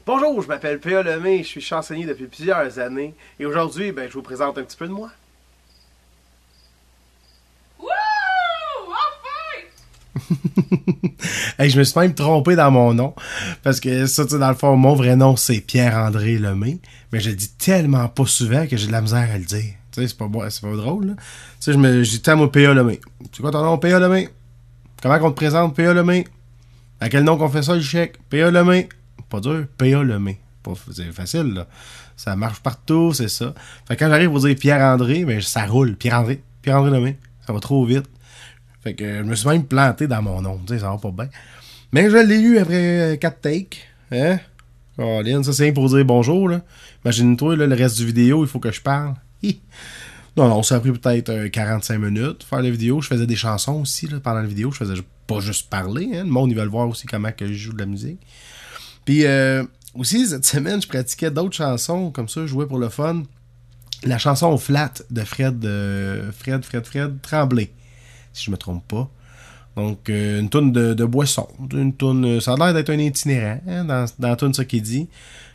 Bonjour, 0.06 0.42
je 0.42 0.50
m'appelle 0.50 0.82
P.A. 0.82 1.02
Lemay, 1.02 1.44
je 1.44 1.48
suis 1.48 1.62
chansonnier 1.62 2.06
depuis 2.06 2.28
plusieurs 2.28 2.78
années 2.78 3.14
et 3.40 3.46
aujourd'hui, 3.46 3.94
ben, 3.94 4.10
je 4.10 4.14
vous 4.14 4.22
présente 4.22 4.58
un 4.58 4.64
petit 4.64 4.76
peu 4.76 4.86
de 4.86 4.92
moi. 4.92 5.10
Wouh! 7.80 7.88
Enfin! 10.18 10.30
Hey, 11.58 11.70
je 11.70 11.80
me 11.80 11.84
suis 11.84 11.98
même 12.00 12.14
trompé 12.16 12.56
dans 12.56 12.72
mon 12.72 12.94
nom. 12.94 13.14
Parce 13.62 13.80
que 13.80 14.06
ça, 14.08 14.26
tu 14.26 14.32
sais, 14.32 14.40
dans 14.40 14.50
le 14.50 14.56
fond, 14.56 14.76
mon 14.76 14.96
vrai 14.96 15.16
nom, 15.16 15.38
c'est 15.38 15.62
Pierre-André 15.62 16.38
Lemay. 16.38 16.80
Mais 17.14 17.20
je 17.22 17.30
le 17.30 17.36
dis 17.36 17.52
tellement 17.52 18.10
pas 18.10 18.26
souvent 18.26 18.68
que 18.68 18.76
j'ai 18.76 18.88
de 18.88 18.92
la 18.92 19.02
misère 19.02 19.30
à 19.32 19.38
le 19.38 19.46
dire. 19.46 19.74
Tu 19.92 20.02
sais, 20.02 20.08
c'est 20.08 20.18
pas, 20.18 20.28
bon, 20.28 20.44
c'est 20.50 20.62
pas 20.62 20.76
drôle, 20.76 21.06
là. 21.08 21.14
Tu 21.16 21.22
sais, 21.60 21.74
je 21.74 21.78
me 21.78 22.04
je 22.04 22.10
dis, 22.10 22.22
t'as 22.22 22.36
mon 22.36 22.50
P.A. 22.50 22.74
Lemay. 22.74 23.00
C'est 23.32 23.42
quoi 23.42 23.52
ton 23.52 23.64
nom, 23.64 23.78
P.A. 23.78 24.00
Lemay? 24.00 24.30
Comment 25.02 25.20
qu'on 25.20 25.32
te 25.32 25.36
présente 25.36 25.76
PA 25.76 25.94
Lemay? 25.94 26.26
À 27.00 27.10
quel 27.10 27.24
nom 27.24 27.38
qu'on 27.38 27.50
fait 27.50 27.64
ça, 27.64 27.76
le 27.76 27.82
chèque? 27.82 28.18
PA 28.30 28.50
Lemay. 28.50 28.90
Pas 29.34 29.40
dur, 29.40 29.66
PA 29.80 30.04
Lemay. 30.04 30.38
C'est 30.92 31.12
facile, 31.12 31.56
là. 31.56 31.68
Ça 32.16 32.36
marche 32.36 32.60
partout, 32.60 33.14
c'est 33.14 33.30
ça. 33.30 33.56
Fait 33.88 33.96
que 33.96 34.04
quand 34.04 34.10
j'arrive 34.12 34.30
pour 34.30 34.40
dire 34.42 34.56
Pierre-André, 34.56 35.26
ben, 35.26 35.42
ça 35.42 35.66
roule. 35.66 35.96
Pierre-André. 35.96 36.44
Pierre-André 36.62 36.92
Lemay. 36.92 37.18
Ça 37.48 37.52
va 37.52 37.60
trop 37.60 37.84
vite. 37.84 38.06
Fait 38.84 38.94
que 38.94 39.18
je 39.18 39.24
me 39.24 39.34
suis 39.34 39.50
même 39.50 39.66
planté 39.66 40.06
dans 40.06 40.22
mon 40.22 40.40
nom. 40.44 40.62
Ça 40.68 40.76
va 40.76 41.00
pas 41.00 41.10
bien. 41.10 41.30
Mais 41.92 42.12
je 42.12 42.18
l'ai 42.18 42.38
eu 42.38 42.60
après 42.60 43.18
4 43.20 43.42
takes. 43.42 43.88
Hein? 44.12 44.38
Ça 44.98 45.52
c'est 45.52 45.64
rien 45.64 45.74
pour 45.74 45.90
dire 45.90 46.06
bonjour, 46.06 46.48
là. 46.48 46.62
Imagine-toi, 47.04 47.56
le 47.56 47.74
reste 47.74 47.98
du 47.98 48.06
vidéo, 48.06 48.46
il 48.46 48.48
faut 48.48 48.60
que 48.60 48.72
je 48.72 48.82
parle. 48.82 49.16
Hi. 49.42 49.60
Non, 50.38 50.48
non, 50.48 50.62
ça 50.62 50.76
a 50.76 50.80
pris 50.80 50.92
peut-être 50.92 51.30
euh, 51.30 51.50
45 51.50 51.98
minutes 51.98 52.44
faire 52.44 52.62
la 52.62 52.70
vidéo. 52.70 53.02
Je 53.02 53.08
faisais 53.08 53.26
des 53.26 53.36
chansons 53.36 53.82
aussi 53.82 54.06
là, 54.08 54.20
pendant 54.20 54.42
la 54.42 54.48
vidéo. 54.48 54.70
Je 54.72 54.78
faisais 54.78 55.02
pas 55.26 55.40
juste 55.40 55.72
parler. 55.72 56.12
Hein. 56.14 56.24
Le 56.24 56.30
monde, 56.30 56.52
ils 56.52 56.56
veulent 56.56 56.68
voir 56.68 56.88
aussi 56.88 57.08
comment 57.08 57.32
je 57.36 57.52
joue 57.52 57.74
de 57.74 57.80
la 57.80 57.88
musique. 57.88 58.20
Puis 59.06 59.26
euh, 59.26 59.64
aussi, 59.96 60.28
cette 60.28 60.46
semaine, 60.46 60.82
je 60.82 60.88
pratiquais 60.88 61.32
d'autres 61.32 61.56
chansons. 61.56 62.12
Comme 62.12 62.30
ça, 62.30 62.42
je 62.42 62.48
jouais 62.48 62.66
pour 62.66 62.80
le 62.80 62.90
fun. 62.90 63.24
La 64.04 64.18
chanson 64.18 64.58
Flat 64.58 64.94
de 65.10 65.22
Fred, 65.22 65.64
euh, 65.66 66.32
Fred, 66.38 66.64
Fred, 66.66 66.86
Fred 66.86 67.22
Tremblay, 67.22 67.72
si 68.34 68.46
je 68.46 68.52
me 68.52 68.58
trompe 68.58 68.86
pas. 68.88 69.10
Donc, 69.76 70.10
euh, 70.10 70.40
une 70.40 70.50
toune 70.50 70.72
de, 70.72 70.94
de 70.94 71.06
boisson. 71.06 71.48
Une 71.72 71.94
toune, 71.94 72.26
euh, 72.26 72.40
ça 72.40 72.54
a 72.54 72.58
l'air 72.58 72.74
d'être 72.74 72.90
un 72.90 73.00
itinérant 73.00 73.60
hein, 73.68 73.86
dans, 73.86 74.06
dans 74.20 74.54
ça 74.54 74.66
qu'il 74.66 74.82
dit. 74.82 75.08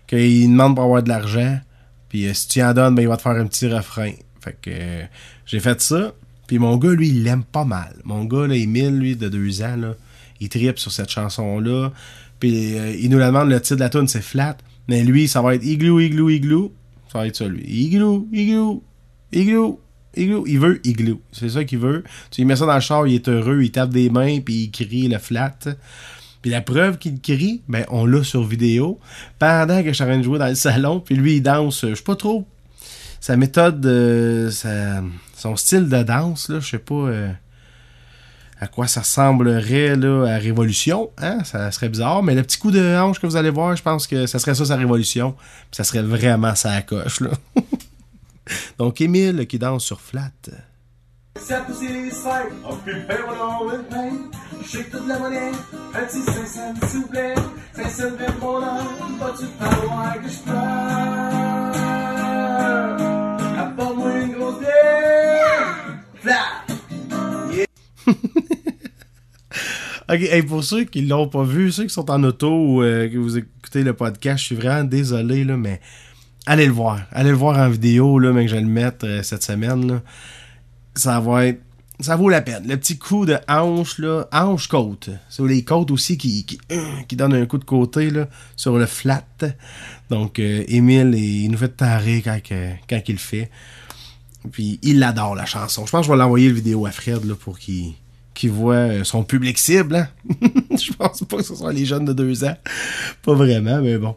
Qu'il 0.06 0.48
demande 0.48 0.74
pour 0.74 0.84
avoir 0.84 1.02
de 1.02 1.08
l'argent. 1.08 1.60
Puis 2.08 2.34
si 2.34 2.48
tu 2.48 2.62
en 2.62 2.72
donnes, 2.72 2.94
ben, 2.94 3.02
il 3.02 3.08
va 3.08 3.16
te 3.16 3.22
faire 3.22 3.32
un 3.32 3.46
petit 3.46 3.68
refrain. 3.68 4.12
Fait 4.40 4.56
que 4.60 4.70
j'ai 5.44 5.60
fait 5.60 5.80
ça. 5.80 6.12
Puis 6.46 6.58
mon 6.58 6.76
gars, 6.78 6.92
lui, 6.92 7.08
il 7.08 7.24
l'aime 7.24 7.44
pas 7.44 7.64
mal. 7.64 7.94
Mon 8.04 8.24
gars, 8.24 8.46
là, 8.46 8.54
Emile, 8.54 8.98
lui, 8.98 9.16
de 9.16 9.28
deux 9.28 9.60
ans, 9.62 9.76
là, 9.76 9.94
il 10.40 10.48
tripe 10.48 10.78
sur 10.78 10.90
cette 10.90 11.10
chanson-là. 11.10 11.92
Puis 12.40 12.78
euh, 12.78 12.94
il 12.98 13.10
nous 13.10 13.18
demande, 13.18 13.48
le 13.50 13.60
titre 13.60 13.76
de 13.76 13.80
la 13.80 13.88
tune 13.90 14.08
c'est 14.08 14.22
Flat. 14.22 14.56
Mais 14.88 15.02
lui, 15.04 15.28
ça 15.28 15.42
va 15.42 15.54
être 15.54 15.64
Igloo, 15.64 16.00
Igloo, 16.00 16.30
Igloo. 16.30 16.72
Ça 17.12 17.18
va 17.18 17.26
être 17.26 17.36
ça, 17.36 17.46
lui. 17.46 17.62
Igloo, 17.64 18.26
Igloo, 18.32 18.82
Igloo, 19.32 19.80
Igloo. 20.16 20.44
Il 20.46 20.58
veut 20.58 20.80
Igloo. 20.84 21.20
C'est 21.32 21.50
ça 21.50 21.64
qu'il 21.64 21.78
veut. 21.78 22.04
Tu 22.30 22.40
lui 22.40 22.46
mets 22.46 22.56
ça 22.56 22.66
dans 22.66 22.74
le 22.74 22.80
char, 22.80 23.06
il 23.06 23.14
est 23.16 23.28
heureux, 23.28 23.62
il 23.62 23.70
tape 23.70 23.90
des 23.90 24.08
mains, 24.10 24.40
puis 24.40 24.64
il 24.64 24.70
crie 24.70 25.08
le 25.08 25.18
Flat. 25.18 25.56
Puis 26.40 26.50
la 26.50 26.60
preuve 26.60 26.98
qu'il 26.98 27.20
crie, 27.20 27.62
ben 27.68 27.84
on 27.88 28.06
l'a 28.06 28.22
sur 28.24 28.44
vidéo. 28.44 28.98
Pendant 29.38 29.82
que 29.82 29.88
je 29.88 29.92
suis 29.94 30.04
en 30.04 30.06
train 30.06 30.18
de 30.18 30.22
jouer 30.22 30.38
dans 30.38 30.46
le 30.48 30.54
salon, 30.54 31.00
puis 31.00 31.16
lui, 31.16 31.36
il 31.36 31.42
danse. 31.42 31.84
Je 31.86 31.94
sais 31.94 32.02
pas 32.02 32.16
trop 32.16 32.46
sa 33.20 33.36
méthode, 33.36 33.84
euh, 33.84 34.48
sa- 34.50 35.02
son 35.36 35.56
style 35.56 35.88
de 35.88 36.02
danse, 36.04 36.48
là, 36.48 36.60
je 36.60 36.68
sais 36.68 36.78
pas 36.78 36.94
euh, 36.94 37.28
à 38.60 38.66
quoi 38.66 38.88
ça 38.88 39.00
ressemblerait 39.00 39.96
là, 39.96 40.24
à 40.26 40.38
Révolution. 40.38 41.10
Hein? 41.18 41.44
Ça 41.44 41.70
serait 41.70 41.88
bizarre, 41.88 42.22
mais 42.22 42.34
le 42.34 42.42
petit 42.42 42.58
coup 42.58 42.70
de 42.70 42.96
hanche 42.96 43.20
que 43.20 43.26
vous 43.26 43.36
allez 43.36 43.50
voir, 43.50 43.76
je 43.76 43.82
pense 43.82 44.06
que 44.06 44.26
ça 44.26 44.38
serait 44.38 44.54
ça 44.54 44.64
sa 44.64 44.76
Révolution. 44.76 45.32
Puis 45.32 45.76
ça 45.76 45.84
serait 45.84 46.02
vraiment 46.02 46.54
sa 46.54 46.82
coche. 46.82 47.20
Là. 47.20 47.30
Donc, 48.78 49.00
Émile 49.00 49.46
qui 49.46 49.58
danse 49.58 49.84
sur 49.84 50.00
flat. 50.00 50.30
Ça 51.36 51.60
pousse 51.60 51.82
les 51.82 52.10
cinq, 52.10 52.48
on 52.64 52.74
peut 52.76 52.92
faire 53.06 53.26
mon 53.28 53.70
le 53.70 53.82
pain. 53.82 54.10
Shake 54.66 54.90
toute 54.90 55.06
la 55.06 55.18
monnaie, 55.18 55.52
un 55.94 56.02
petit 56.02 56.22
500 56.22 56.60
s'il 56.88 57.00
vous 57.00 57.06
plaît. 57.06 57.34
500 57.76 58.02
de 58.02 58.40
mon 58.40 58.56
âme, 58.62 59.18
pas-tu 59.20 59.44
falloir 59.58 60.14
que 60.20 60.28
je 60.28 60.38
pleure? 60.38 61.47
Ok, 70.10 70.22
hey, 70.22 70.42
pour 70.42 70.64
ceux 70.64 70.84
qui 70.84 71.02
l'ont 71.02 71.28
pas 71.28 71.42
vu, 71.42 71.70
ceux 71.70 71.84
qui 71.84 71.92
sont 71.92 72.10
en 72.10 72.24
auto 72.24 72.50
ou 72.50 72.82
euh, 72.82 73.10
que 73.10 73.18
vous 73.18 73.36
écoutez 73.36 73.82
le 73.82 73.92
podcast, 73.92 74.40
je 74.40 74.46
suis 74.46 74.54
vraiment 74.54 74.84
désolé, 74.84 75.44
là, 75.44 75.58
mais 75.58 75.82
allez 76.46 76.64
le 76.64 76.72
voir. 76.72 77.00
Allez 77.12 77.28
le 77.28 77.36
voir 77.36 77.58
en 77.58 77.68
vidéo, 77.68 78.18
là, 78.18 78.32
mais 78.32 78.44
que 78.44 78.50
je 78.50 78.54
vais 78.54 78.62
le 78.62 78.68
mettre 78.68 79.06
euh, 79.06 79.22
cette 79.22 79.42
semaine. 79.42 79.86
Là. 79.86 80.02
Ça 80.94 81.20
va 81.20 81.44
être. 81.44 81.60
Ça 82.00 82.16
vaut 82.16 82.30
la 82.30 82.40
peine. 82.40 82.66
Le 82.66 82.78
petit 82.78 82.96
coup 82.96 83.26
de 83.26 83.36
hanche, 83.48 83.98
là, 83.98 84.26
hanche-côte. 84.32 85.10
C'est 85.28 85.42
les 85.42 85.62
côtes 85.62 85.90
aussi 85.90 86.16
qui, 86.16 86.46
qui, 86.46 86.58
euh, 86.72 87.02
qui 87.06 87.14
donnent 87.14 87.34
un 87.34 87.44
coup 87.44 87.58
de 87.58 87.64
côté 87.64 88.08
là, 88.08 88.28
sur 88.56 88.78
le 88.78 88.86
flat. 88.86 89.26
Donc, 90.08 90.38
euh, 90.38 90.64
Émile, 90.68 91.14
il 91.16 91.50
nous 91.50 91.58
fait 91.58 91.76
tarrer 91.76 92.22
quand, 92.22 92.40
quand 92.88 93.00
il 93.08 93.12
le 93.12 93.18
fait. 93.18 93.50
Puis, 94.52 94.78
il 94.82 95.02
adore 95.02 95.34
la 95.34 95.44
chanson. 95.44 95.84
Je 95.84 95.90
pense 95.90 96.00
que 96.00 96.06
je 96.06 96.12
vais 96.12 96.18
l'envoyer 96.18 96.48
le 96.48 96.54
vidéo 96.54 96.86
à 96.86 96.92
Fred 96.92 97.26
là, 97.26 97.34
pour 97.34 97.58
qu'il 97.58 97.92
qu'il 98.38 98.52
voit 98.52 98.74
euh, 98.74 99.04
son 99.04 99.24
public 99.24 99.58
cible. 99.58 99.96
Hein? 99.96 100.08
je 100.70 100.92
pense 100.92 101.24
pas 101.24 101.38
que 101.38 101.42
ce 101.42 101.56
soit 101.56 101.72
les 101.72 101.84
jeunes 101.84 102.04
de 102.04 102.12
deux 102.12 102.44
ans. 102.44 102.56
Pas 103.22 103.34
vraiment, 103.34 103.82
mais 103.82 103.98
bon. 103.98 104.14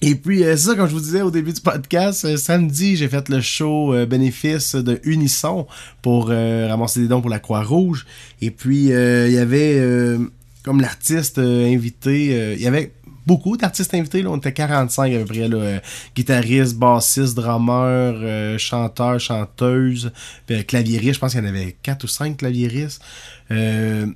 Et 0.00 0.16
puis, 0.16 0.42
euh, 0.42 0.56
ça, 0.56 0.74
comme 0.74 0.88
je 0.88 0.94
vous 0.94 1.00
disais 1.00 1.22
au 1.22 1.30
début 1.30 1.52
du 1.52 1.60
podcast, 1.60 2.24
euh, 2.24 2.36
samedi, 2.36 2.96
j'ai 2.96 3.06
fait 3.06 3.28
le 3.28 3.40
show 3.40 3.94
bénéfice 4.06 4.74
de 4.74 5.00
Unisson 5.04 5.68
pour 6.02 6.28
ramasser 6.28 6.98
des 6.98 7.06
dons 7.06 7.20
pour 7.20 7.30
la 7.30 7.38
Croix-Rouge. 7.38 8.06
Et 8.40 8.50
puis, 8.50 8.86
il 8.86 9.32
y 9.32 9.38
avait, 9.38 10.18
comme 10.64 10.80
l'artiste 10.80 11.38
invité, 11.38 12.54
il 12.56 12.60
y 12.60 12.66
avait 12.66 12.92
beaucoup 13.26 13.56
d'artistes 13.56 13.94
invités, 13.94 14.22
là, 14.22 14.30
on 14.30 14.36
était 14.36 14.52
45 14.52 15.12
à 15.14 15.18
peu 15.18 15.24
près, 15.24 15.48
là, 15.48 15.56
euh, 15.56 15.78
guitaristes, 16.16 16.76
bassistes, 16.76 17.34
drummers, 17.36 18.20
euh, 18.22 18.58
chanteurs, 18.58 19.20
chanteuses, 19.20 20.12
puis, 20.46 20.56
euh, 20.56 20.62
claviéristes, 20.62 21.14
je 21.14 21.18
pense 21.20 21.32
qu'il 21.32 21.40
y 21.42 21.44
en 21.44 21.48
avait 21.48 21.76
4 21.82 22.04
ou 22.04 22.08
5 22.08 22.36
claviéristes. 22.36 23.02
Euh, 23.50 24.06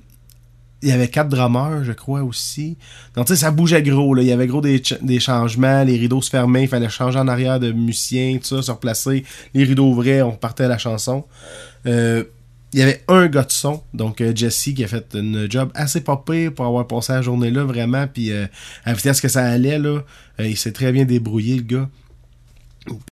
il 0.83 0.89
y 0.89 0.91
avait 0.91 1.07
quatre 1.07 1.29
drummers, 1.29 1.83
je 1.83 1.91
crois 1.91 2.21
aussi. 2.21 2.77
Donc, 3.15 3.25
tu 3.25 3.33
sais, 3.33 3.39
ça 3.39 3.49
bougeait 3.49 3.81
gros. 3.81 4.15
Il 4.17 4.25
y 4.27 4.31
avait 4.31 4.45
gros 4.45 4.61
des, 4.61 4.77
ch- 4.77 5.01
des 5.01 5.19
changements, 5.19 5.83
les 5.83 5.97
rideaux 5.97 6.21
se 6.21 6.29
fermaient, 6.29 6.63
il 6.65 6.67
fallait 6.67 6.87
changer 6.87 7.17
en 7.17 7.27
arrière 7.27 7.59
de 7.59 7.71
musiciens, 7.71 8.37
tout 8.37 8.45
ça, 8.57 8.61
se 8.61 8.69
replacer. 8.69 9.23
Les 9.55 9.63
rideaux 9.63 9.87
ouvraient, 9.89 10.21
on 10.21 10.31
repartait 10.31 10.65
à 10.65 10.67
la 10.67 10.77
chanson. 10.77 11.25
Il 12.77 12.81
y 12.81 12.83
avait 12.83 13.03
un 13.07 13.25
gars 13.25 13.41
de 13.41 13.51
son, 13.51 13.81
donc 13.95 14.21
euh, 14.21 14.31
Jesse, 14.35 14.69
qui 14.75 14.83
a 14.83 14.87
fait 14.87 15.15
une 15.15 15.49
job 15.49 15.71
assez 15.73 15.99
pire 15.99 16.53
pour 16.53 16.63
avoir 16.63 16.85
passé 16.85 17.11
la 17.11 17.23
journée-là, 17.23 17.63
vraiment. 17.63 18.05
Puis, 18.05 18.31
euh, 18.31 18.45
à 18.85 18.91
la 18.91 18.93
vitesse 18.93 19.19
que 19.19 19.27
ça 19.27 19.43
allait, 19.43 19.79
là, 19.79 20.03
euh, 20.39 20.47
il 20.47 20.55
s'est 20.55 20.73
très 20.73 20.91
bien 20.91 21.03
débrouillé, 21.03 21.55
le 21.55 21.63
gars. 21.63 21.89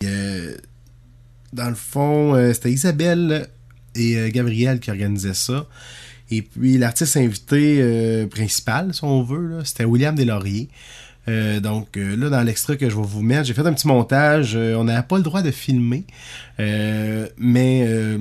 Euh, 0.03 0.55
dans 1.53 1.69
le 1.69 1.75
fond, 1.75 2.53
c'était 2.53 2.71
Isabelle 2.71 3.47
et 3.95 4.29
Gabriel 4.31 4.79
qui 4.79 4.91
organisaient 4.91 5.33
ça. 5.33 5.65
Et 6.29 6.43
puis 6.43 6.77
l'artiste 6.77 7.17
invité 7.17 8.27
principal, 8.29 8.93
si 8.93 9.03
on 9.03 9.23
veut, 9.23 9.47
là, 9.47 9.65
c'était 9.65 9.85
William 9.85 10.13
Deslauriers. 10.13 10.69
Donc 11.27 11.95
là, 11.95 12.29
dans 12.29 12.43
l'extrait 12.43 12.77
que 12.77 12.89
je 12.89 12.95
vais 12.95 13.01
vous 13.01 13.23
mettre, 13.23 13.45
j'ai 13.45 13.53
fait 13.53 13.65
un 13.65 13.73
petit 13.73 13.87
montage. 13.87 14.55
On 14.55 14.83
n'avait 14.83 15.07
pas 15.07 15.17
le 15.17 15.23
droit 15.23 15.41
de 15.41 15.51
filmer. 15.51 16.05
Mais 16.59 18.19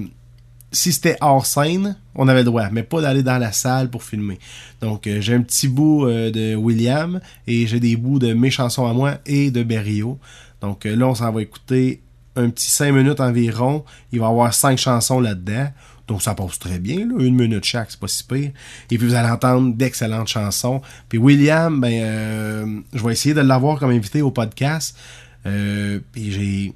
si 0.76 0.92
c'était 0.92 1.16
hors 1.21 1.47
scène, 1.47 1.97
on 2.14 2.28
avait 2.28 2.40
le 2.40 2.45
droit, 2.45 2.68
mais 2.71 2.83
pas 2.83 3.00
d'aller 3.00 3.23
dans 3.23 3.38
la 3.38 3.52
salle 3.52 3.90
pour 3.90 4.02
filmer. 4.04 4.38
Donc 4.80 5.06
euh, 5.06 5.21
j'ai 5.21 5.35
un 5.35 5.42
petit 5.42 5.68
bout 5.68 6.06
euh, 6.06 6.30
de 6.30 6.54
William 6.54 7.21
et 7.47 7.66
j'ai 7.66 7.80
des 7.80 7.97
bouts 7.97 8.18
de 8.18 8.35
mes 8.35 8.50
chansons 8.50 8.87
à 8.87 8.92
moi 8.92 9.18
et 9.26 9.50
de 9.50 9.62
Berrio. 9.62 10.18
Donc 10.61 10.87
euh, 10.87 10.95
là, 10.95 11.09
on 11.09 11.14
s'en 11.14 11.33
va 11.33 11.42
écouter 11.42 12.02
un 12.37 12.50
petit 12.50 12.71
5 12.71 12.92
minutes 12.92 13.21
environ. 13.21 13.85
Il 14.12 14.21
va 14.21 14.26
y 14.26 14.28
avoir 14.28 14.52
5 14.52 14.78
chansons 14.78 15.21
là-dedans. 15.21 15.68
Donc 16.09 16.23
ça 16.23 16.35
passe 16.35 16.59
très 16.59 16.78
bien, 16.78 16.99
une 17.18 17.35
minute 17.35 17.64
chaque, 17.64 17.90
c'est 17.90 17.99
pas 17.99 18.06
si 18.06 18.23
pire. 18.23 18.50
Et 18.90 18.99
puis 18.99 19.09
vous 19.09 19.14
allez 19.14 19.30
entendre 19.30 19.75
d'excellentes 19.75 20.28
chansons. 20.28 20.80
Puis 21.09 21.18
William, 21.18 21.80
ben 21.80 22.85
je 22.92 23.02
vais 23.02 23.12
essayer 23.12 23.35
de 23.35 23.40
l'avoir 23.40 23.80
comme 23.80 23.90
invité 23.90 24.23
au 24.23 24.30
podcast. 24.30 24.97
Puis 25.42 26.30
j'ai. 26.30 26.75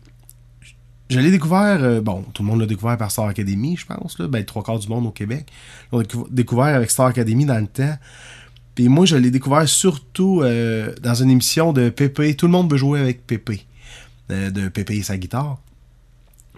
Je 1.10 1.18
l'ai 1.18 1.30
découvert, 1.30 1.78
euh, 1.82 2.00
bon, 2.00 2.22
tout 2.32 2.42
le 2.42 2.48
monde 2.48 2.60
l'a 2.60 2.66
découvert 2.66 2.96
par 2.96 3.10
Star 3.10 3.26
Academy, 3.26 3.76
je 3.76 3.84
pense, 3.84 4.18
là, 4.18 4.28
ben 4.28 4.44
trois 4.44 4.62
quarts 4.62 4.78
du 4.78 4.88
monde 4.88 5.06
au 5.06 5.10
Québec. 5.10 5.46
On 5.92 5.98
l'a 5.98 6.04
décou- 6.04 6.28
découvert 6.30 6.66
avec 6.76 6.90
Star 6.90 7.06
Academy 7.06 7.44
dans 7.44 7.58
le 7.58 7.66
temps. 7.66 7.96
Puis 8.76 8.88
moi, 8.88 9.04
je 9.06 9.16
l'ai 9.16 9.30
découvert 9.32 9.68
surtout 9.68 10.40
euh, 10.42 10.94
dans 11.02 11.14
une 11.14 11.30
émission 11.30 11.72
de 11.72 11.88
Pépé. 11.90 12.34
Tout 12.36 12.46
le 12.46 12.52
monde 12.52 12.70
veut 12.70 12.78
jouer 12.78 13.00
avec 13.00 13.26
Pépé. 13.26 13.66
euh, 14.30 14.50
de 14.50 14.68
Pépé 14.68 14.94
et 14.96 15.02
sa 15.02 15.16
guitare. 15.18 15.58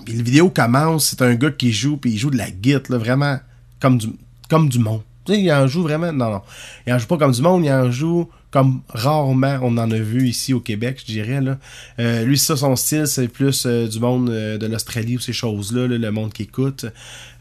Puis 0.04 0.14
la 0.14 0.22
vidéo 0.22 0.50
commence, 0.50 1.06
c'est 1.06 1.22
un 1.22 1.34
gars 1.34 1.50
qui 1.50 1.72
joue, 1.72 1.96
puis 1.96 2.10
il 2.12 2.18
joue 2.18 2.30
de 2.30 2.36
la 2.36 2.50
guitare, 2.50 2.98
vraiment 2.98 3.38
comme 3.80 3.96
du, 3.96 4.08
comme 4.50 4.68
du 4.68 4.78
monde. 4.78 5.00
Tu 5.24 5.32
sais, 5.32 5.40
il 5.40 5.50
en 5.52 5.66
joue 5.66 5.82
vraiment. 5.82 6.12
Non, 6.12 6.30
non. 6.30 6.42
Il 6.86 6.92
en 6.92 6.98
joue 6.98 7.06
pas 7.06 7.16
comme 7.16 7.32
du 7.32 7.40
monde, 7.40 7.64
il 7.64 7.70
en 7.72 7.90
joue 7.90 8.28
comme 8.52 8.82
rarement 8.88 9.58
on 9.62 9.78
en 9.78 9.90
a 9.90 9.98
vu 9.98 10.28
ici 10.28 10.52
au 10.52 10.60
Québec, 10.60 11.00
je 11.00 11.12
dirais. 11.12 11.40
Là. 11.40 11.58
Euh, 11.98 12.24
lui, 12.24 12.38
ça, 12.38 12.54
son 12.54 12.76
style, 12.76 13.06
c'est 13.06 13.26
plus 13.26 13.64
euh, 13.66 13.88
du 13.88 13.98
monde 13.98 14.28
euh, 14.28 14.58
de 14.58 14.66
l'Australie 14.66 15.16
ou 15.16 15.20
ces 15.20 15.32
choses-là, 15.32 15.88
là, 15.88 15.98
le 15.98 16.10
monde 16.12 16.32
qui 16.32 16.44
écoute. 16.44 16.84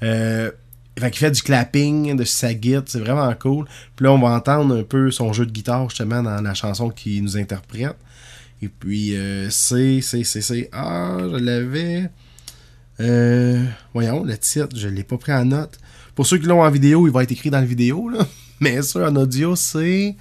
Euh, 0.01 0.49
fait 0.97 1.11
qu'il 1.11 1.19
fait 1.19 1.31
du 1.31 1.41
clapping 1.41 2.15
de 2.15 2.23
sa 2.23 2.53
guitare, 2.53 2.83
c'est 2.85 2.99
vraiment 2.99 3.31
cool. 3.35 3.65
Puis 3.95 4.05
là, 4.05 4.13
on 4.13 4.19
va 4.19 4.29
entendre 4.29 4.75
un 4.75 4.83
peu 4.83 5.11
son 5.11 5.33
jeu 5.33 5.45
de 5.45 5.51
guitare, 5.51 5.89
justement, 5.89 6.23
dans 6.23 6.41
la 6.41 6.53
chanson 6.53 6.89
qu'il 6.89 7.23
nous 7.23 7.37
interprète. 7.37 7.97
Et 8.61 8.69
puis, 8.69 9.15
euh, 9.15 9.49
c'est, 9.49 9.99
c'est, 10.01 10.23
c'est, 10.23 10.41
c'est. 10.41 10.69
Ah, 10.71 11.17
je 11.19 11.37
l'avais. 11.37 12.09
Voyons, 13.93 14.23
le 14.23 14.37
titre, 14.37 14.77
je 14.77 14.87
l'ai 14.87 15.03
pas 15.03 15.17
pris 15.17 15.33
en 15.33 15.43
note. 15.43 15.77
Pour 16.15 16.25
ceux 16.25 16.37
qui 16.37 16.45
l'ont 16.45 16.61
en 16.61 16.69
vidéo, 16.69 17.07
il 17.07 17.11
va 17.11 17.23
être 17.23 17.31
écrit 17.31 17.49
dans 17.49 17.59
la 17.59 17.65
vidéo. 17.65 18.07
Là. 18.07 18.19
Mais 18.61 18.81
ça, 18.81 19.09
en 19.09 19.15
audio, 19.17 19.57
c'est. 19.57 20.15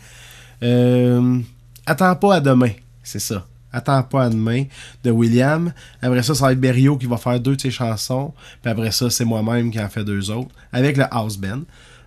Euh, 0.62 1.38
Attends 1.86 2.16
pas 2.16 2.36
à 2.36 2.40
demain. 2.40 2.70
C'est 3.02 3.18
ça. 3.18 3.46
Attends 3.72 4.02
pas 4.02 4.24
à 4.24 4.30
demain 4.30 4.64
de 5.04 5.10
William. 5.10 5.72
Après 6.02 6.22
ça, 6.22 6.34
ça 6.34 6.46
va 6.46 6.52
être 6.52 6.60
Berrio 6.60 6.96
qui 6.96 7.06
va 7.06 7.16
faire 7.16 7.38
deux 7.38 7.56
de 7.56 7.60
ses 7.60 7.70
chansons. 7.70 8.32
Puis 8.62 8.70
après 8.70 8.90
ça, 8.90 9.10
c'est 9.10 9.24
moi-même 9.24 9.70
qui 9.70 9.80
en 9.80 9.88
fait 9.88 10.04
deux 10.04 10.30
autres. 10.30 10.50
Avec 10.72 10.96
le 10.96 11.04
House 11.10 11.36
Band. 11.36 11.62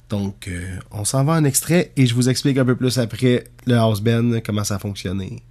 Donc, 0.10 0.48
euh, 0.48 0.78
on 0.92 1.06
s'en 1.06 1.24
va 1.24 1.34
en 1.34 1.44
extrait 1.44 1.92
et 1.96 2.06
je 2.06 2.14
vous 2.14 2.30
explique 2.30 2.58
un 2.58 2.66
peu 2.66 2.76
plus 2.76 2.98
après 2.98 3.46
le 3.66 3.76
House 3.76 4.02
Band, 4.02 4.40
comment 4.46 4.64
ça 4.64 4.76
a 4.76 4.80
fonctionné. 4.80 5.42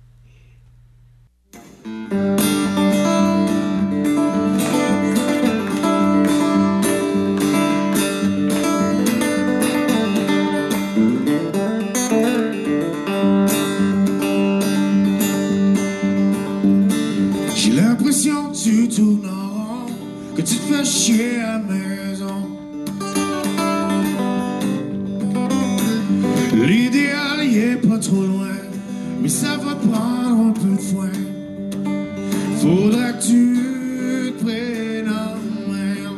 Faudra 32.60 33.12
que 33.12 33.22
tu 33.22 34.32
te 34.38 34.44
prennes 34.44 35.08
en 35.08 35.34
main. 35.70 36.10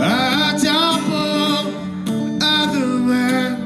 Attends 0.00 0.98
pas 1.08 1.64
à 2.40 2.66
demain. 2.72 3.56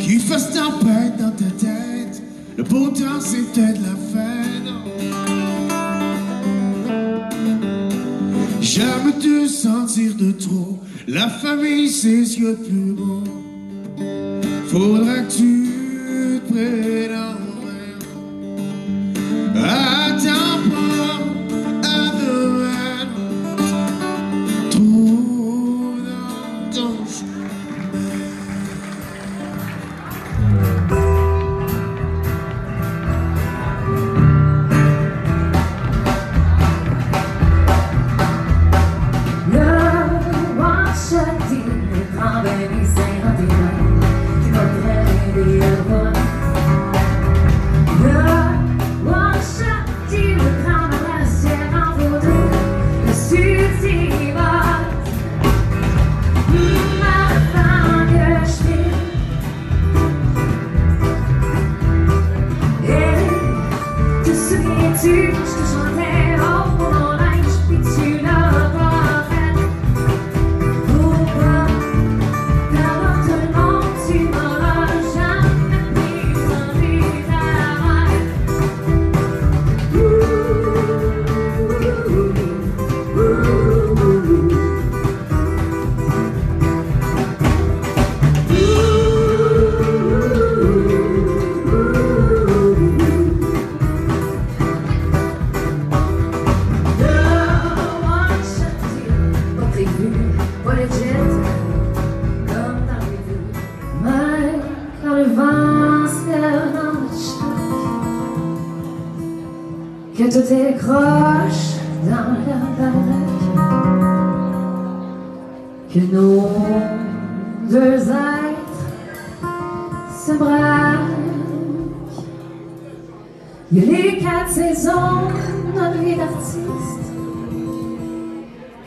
Qu'il 0.00 0.20
fasse 0.20 0.52
tempête 0.52 1.16
dans 1.18 1.30
ta 1.30 1.50
tête. 1.58 2.22
Le 2.56 2.64
beau 2.64 2.88
temps, 2.88 3.20
c'est 3.20 3.44
peut-être 3.52 3.80
la 3.82 3.96
fête. 4.12 4.68
Jamais 8.60 9.12
te 9.12 9.46
sentir 9.46 10.14
de 10.14 10.32
trop. 10.32 10.78
La 11.06 11.28
famille, 11.28 11.88
c'est 11.88 12.24
ce 12.24 12.36
qu'il 12.36 12.54
plus 12.54 12.92
beau. 12.92 13.24
Faudra 14.68 15.20
que 15.20 15.32
tu 15.32 15.67
te 16.58 16.97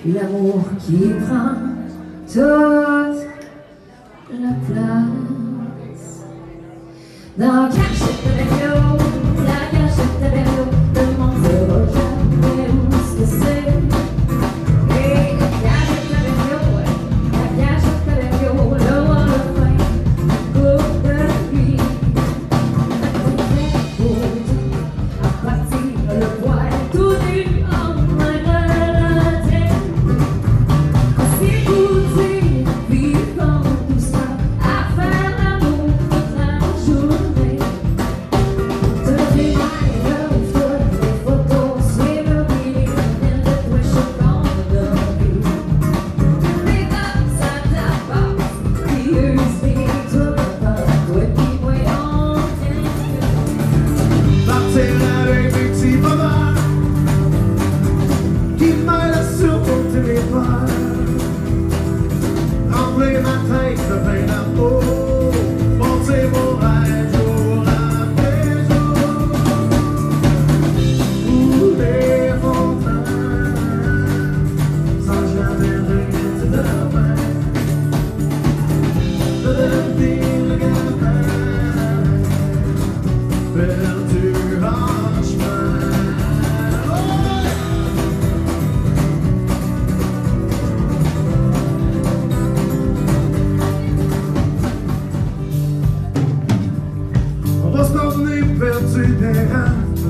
l'amour 0.06 0.64
qui 0.80 0.98
toute 0.98 1.61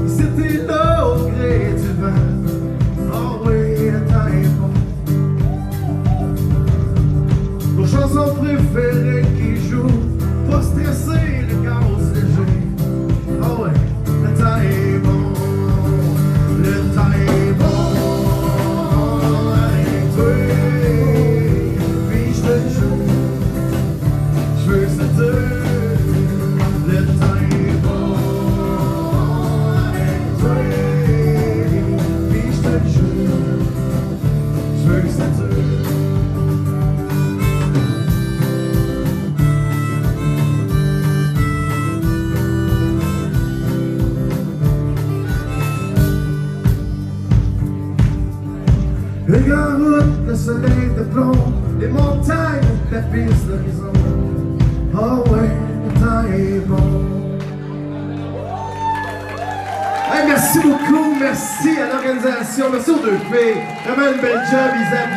C'était 0.08 0.66
l'homme 0.68 0.91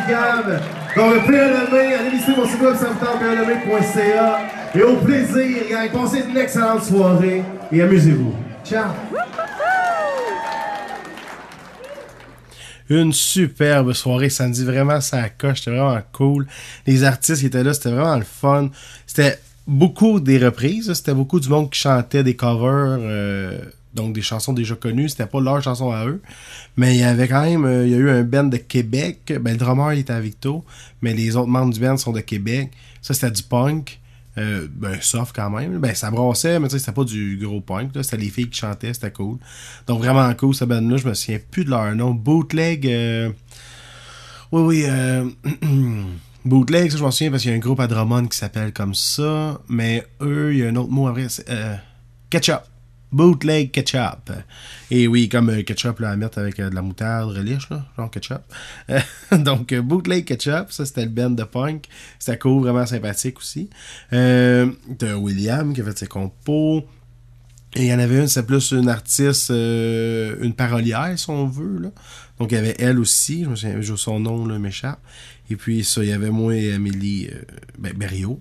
Gab. 0.07 0.61
Donc, 0.95 1.27
le 1.27 1.35
allez 1.37 2.09
visiter 2.11 2.33
mon 2.37 2.47
site 2.47 2.61
web, 2.61 2.75
plme.ca. 2.75 4.39
Et 4.73 4.83
au 4.83 4.97
plaisir, 4.97 5.63
gang, 5.69 5.91
passez 5.91 6.23
une 6.29 6.37
excellente 6.37 6.83
soirée 6.83 7.43
et 7.71 7.81
amusez-vous. 7.81 8.33
Ciao! 8.63 8.91
Une 12.89 13.13
superbe 13.13 13.93
soirée 13.93 14.29
samedi, 14.29 14.63
vraiment 14.63 15.01
ça 15.01 15.29
coche, 15.29 15.59
c'était 15.59 15.71
vraiment 15.71 16.01
cool. 16.11 16.45
Les 16.85 17.03
artistes 17.03 17.39
qui 17.39 17.47
étaient 17.47 17.63
là, 17.63 17.73
c'était 17.73 17.89
vraiment 17.89 18.15
le 18.15 18.23
fun. 18.23 18.69
C'était 19.07 19.39
beaucoup 19.65 20.19
des 20.19 20.37
reprises, 20.37 20.93
c'était 20.93 21.13
beaucoup 21.13 21.39
du 21.39 21.49
monde 21.49 21.71
qui 21.71 21.79
chantait 21.79 22.23
des 22.23 22.35
covers, 22.35 22.99
euh, 23.01 23.59
donc 23.95 24.13
des 24.13 24.21
chansons 24.21 24.53
déjà 24.53 24.75
connues, 24.75 25.09
c'était 25.09 25.25
pas 25.25 25.39
leur 25.41 25.61
chanson 25.63 25.91
à 25.91 26.05
eux. 26.05 26.21
Mais 26.77 26.95
il 26.95 26.99
y 26.99 27.03
avait 27.03 27.27
quand 27.27 27.43
même, 27.43 27.65
euh, 27.65 27.85
il 27.85 27.91
y 27.91 27.95
a 27.95 27.97
eu 27.97 28.09
un 28.09 28.23
band 28.23 28.43
de 28.45 28.57
Québec, 28.57 29.33
ben 29.41 29.51
le 29.53 29.57
drummer 29.57 29.93
il 29.93 29.99
était 29.99 30.13
à 30.13 30.19
Victo, 30.19 30.63
mais 31.01 31.13
les 31.13 31.35
autres 31.35 31.47
membres 31.47 31.73
du 31.73 31.79
band 31.79 31.97
sont 31.97 32.11
de 32.11 32.19
Québec. 32.21 32.71
Ça 33.01 33.13
c'était 33.13 33.31
du 33.31 33.43
punk. 33.43 33.99
Euh, 34.37 34.67
ben, 34.69 34.97
soft 34.99 35.33
quand 35.33 35.49
même. 35.49 35.79
Ben, 35.79 35.95
ça 35.95 36.11
brassait, 36.11 36.59
mais 36.59 36.67
tu 36.67 36.73
sais, 36.73 36.79
c'était 36.79 36.91
pas 36.91 37.05
du 37.05 37.37
gros 37.41 37.61
punk. 37.61 37.91
C'était 38.01 38.17
les 38.17 38.29
filles 38.29 38.49
qui 38.49 38.59
chantaient, 38.59 38.93
c'était 38.93 39.11
cool. 39.11 39.37
Donc, 39.87 39.99
vraiment 39.99 40.33
cool, 40.33 40.53
cette 40.53 40.67
band-là. 40.67 40.97
Je 40.97 41.07
me 41.07 41.13
souviens 41.13 41.39
plus 41.51 41.63
de 41.63 41.69
leur 41.69 41.95
nom. 41.95 42.11
Bootleg. 42.13 42.85
euh, 42.85 43.29
Oui, 44.51 44.61
oui. 44.61 44.83
Euh... 44.87 45.29
Bootleg, 46.43 46.91
ça, 46.91 46.97
je 46.97 47.03
m'en 47.03 47.11
souviens 47.11 47.31
parce 47.31 47.43
qu'il 47.43 47.51
y 47.51 47.53
a 47.53 47.55
un 47.55 47.61
groupe 47.61 47.79
à 47.79 47.87
Drummond 47.87 48.27
qui 48.27 48.37
s'appelle 48.37 48.73
comme 48.73 48.93
ça. 48.93 49.61
Mais 49.69 50.05
eux, 50.21 50.53
il 50.53 50.59
y 50.59 50.63
a 50.65 50.67
un 50.67 50.75
autre 50.75 50.91
mot 50.91 51.07
après. 51.07 51.29
c'est. 51.29 51.45
Ketchup. 52.29 52.74
Bootleg 53.11 53.71
ketchup. 53.71 54.31
Et 54.91 55.07
oui, 55.07 55.29
comme 55.29 55.49
euh, 55.49 55.61
ketchup 55.63 55.99
là, 55.99 56.11
à 56.11 56.15
mettre 56.15 56.39
avec 56.39 56.59
euh, 56.59 56.69
de 56.69 56.75
la 56.75 56.81
moutarde 56.81 57.29
relish, 57.31 57.69
là, 57.69 57.85
genre 57.97 58.11
ketchup. 58.11 58.41
Donc, 59.31 59.71
euh, 59.71 59.81
bootleg 59.81 60.25
ketchup, 60.25 60.71
ça 60.71 60.85
c'était 60.85 61.03
le 61.03 61.11
band 61.11 61.29
de 61.29 61.43
punk. 61.43 61.87
C'était 62.19 62.37
cool, 62.37 62.63
vraiment 62.63 62.85
sympathique 62.85 63.37
aussi. 63.37 63.69
Euh, 64.13 64.69
T'as 64.97 65.15
William 65.15 65.73
qui 65.73 65.81
a 65.81 65.83
fait 65.85 65.97
ses 65.97 66.07
compos. 66.07 66.83
Et 67.77 67.83
il 67.83 67.87
y 67.87 67.93
en 67.93 67.99
avait 67.99 68.19
une, 68.19 68.27
c'est 68.27 68.45
plus 68.45 68.71
une 68.71 68.87
artiste, 68.87 69.49
une 69.49 70.53
parolière, 70.55 71.11
si 71.19 71.29
on 71.29 71.45
veut. 71.45 71.79
Là. 71.79 71.89
Donc, 72.39 72.53
il 72.53 72.55
y 72.55 72.57
avait 72.57 72.75
elle 72.79 72.99
aussi, 72.99 73.43
je 73.43 73.49
me 73.49 73.55
souviens, 73.57 73.97
son 73.97 74.19
nom 74.21 74.45
m'échappe. 74.57 74.99
Et 75.49 75.55
puis, 75.55 75.83
ça, 75.83 76.03
il 76.03 76.09
y 76.09 76.13
avait 76.13 76.31
moi 76.31 76.55
et 76.55 76.73
Amélie 76.73 77.27
euh, 77.31 77.41
ben, 77.77 77.93
Berriot. 77.93 78.39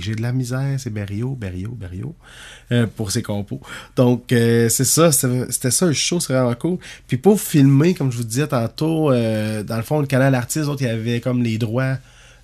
J'ai 0.00 0.14
de 0.14 0.22
la 0.22 0.32
misère, 0.32 0.78
c'est 0.78 0.90
Berriot, 0.90 1.34
Berriot, 1.34 1.72
Berriot, 1.72 2.14
euh, 2.70 2.86
pour 2.86 3.10
ses 3.10 3.22
compos. 3.22 3.60
Donc, 3.96 4.32
euh, 4.32 4.68
c'est 4.70 4.84
ça, 4.84 5.12
c'était 5.12 5.70
ça 5.70 5.86
le 5.86 5.92
show, 5.92 6.20
c'est 6.20 6.32
vraiment 6.32 6.54
cool. 6.54 6.78
Puis, 7.06 7.18
pour 7.18 7.40
filmer, 7.40 7.94
comme 7.94 8.10
je 8.10 8.16
vous 8.16 8.24
disais 8.24 8.46
tantôt, 8.46 9.10
euh, 9.10 9.62
dans 9.62 9.76
le 9.76 9.82
fond, 9.82 10.00
le 10.00 10.06
canal 10.06 10.34
artiste, 10.34 10.68
il 10.80 10.86
y 10.86 10.88
avait 10.88 11.20
comme 11.20 11.42
les 11.42 11.58
droits 11.58 11.98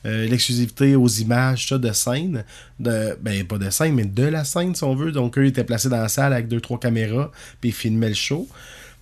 l'exclusivité 0.04 0.96
aux 0.96 1.08
images 1.08 1.68
ça, 1.68 1.76
de 1.76 1.92
scène. 1.92 2.44
Ben, 2.78 3.44
pas 3.46 3.58
de 3.58 3.68
scène, 3.68 3.94
mais 3.94 4.06
de 4.06 4.22
la 4.22 4.42
scène, 4.44 4.74
si 4.74 4.82
on 4.82 4.94
veut. 4.94 5.12
Donc, 5.12 5.36
eux, 5.36 5.44
ils 5.44 5.48
étaient 5.48 5.64
placés 5.64 5.90
dans 5.90 6.00
la 6.00 6.08
salle 6.08 6.32
avec 6.32 6.48
deux, 6.48 6.62
trois 6.62 6.80
caméras, 6.80 7.30
puis 7.60 7.70
ils 7.70 7.74
filmaient 7.74 8.08
le 8.08 8.14
show. 8.14 8.48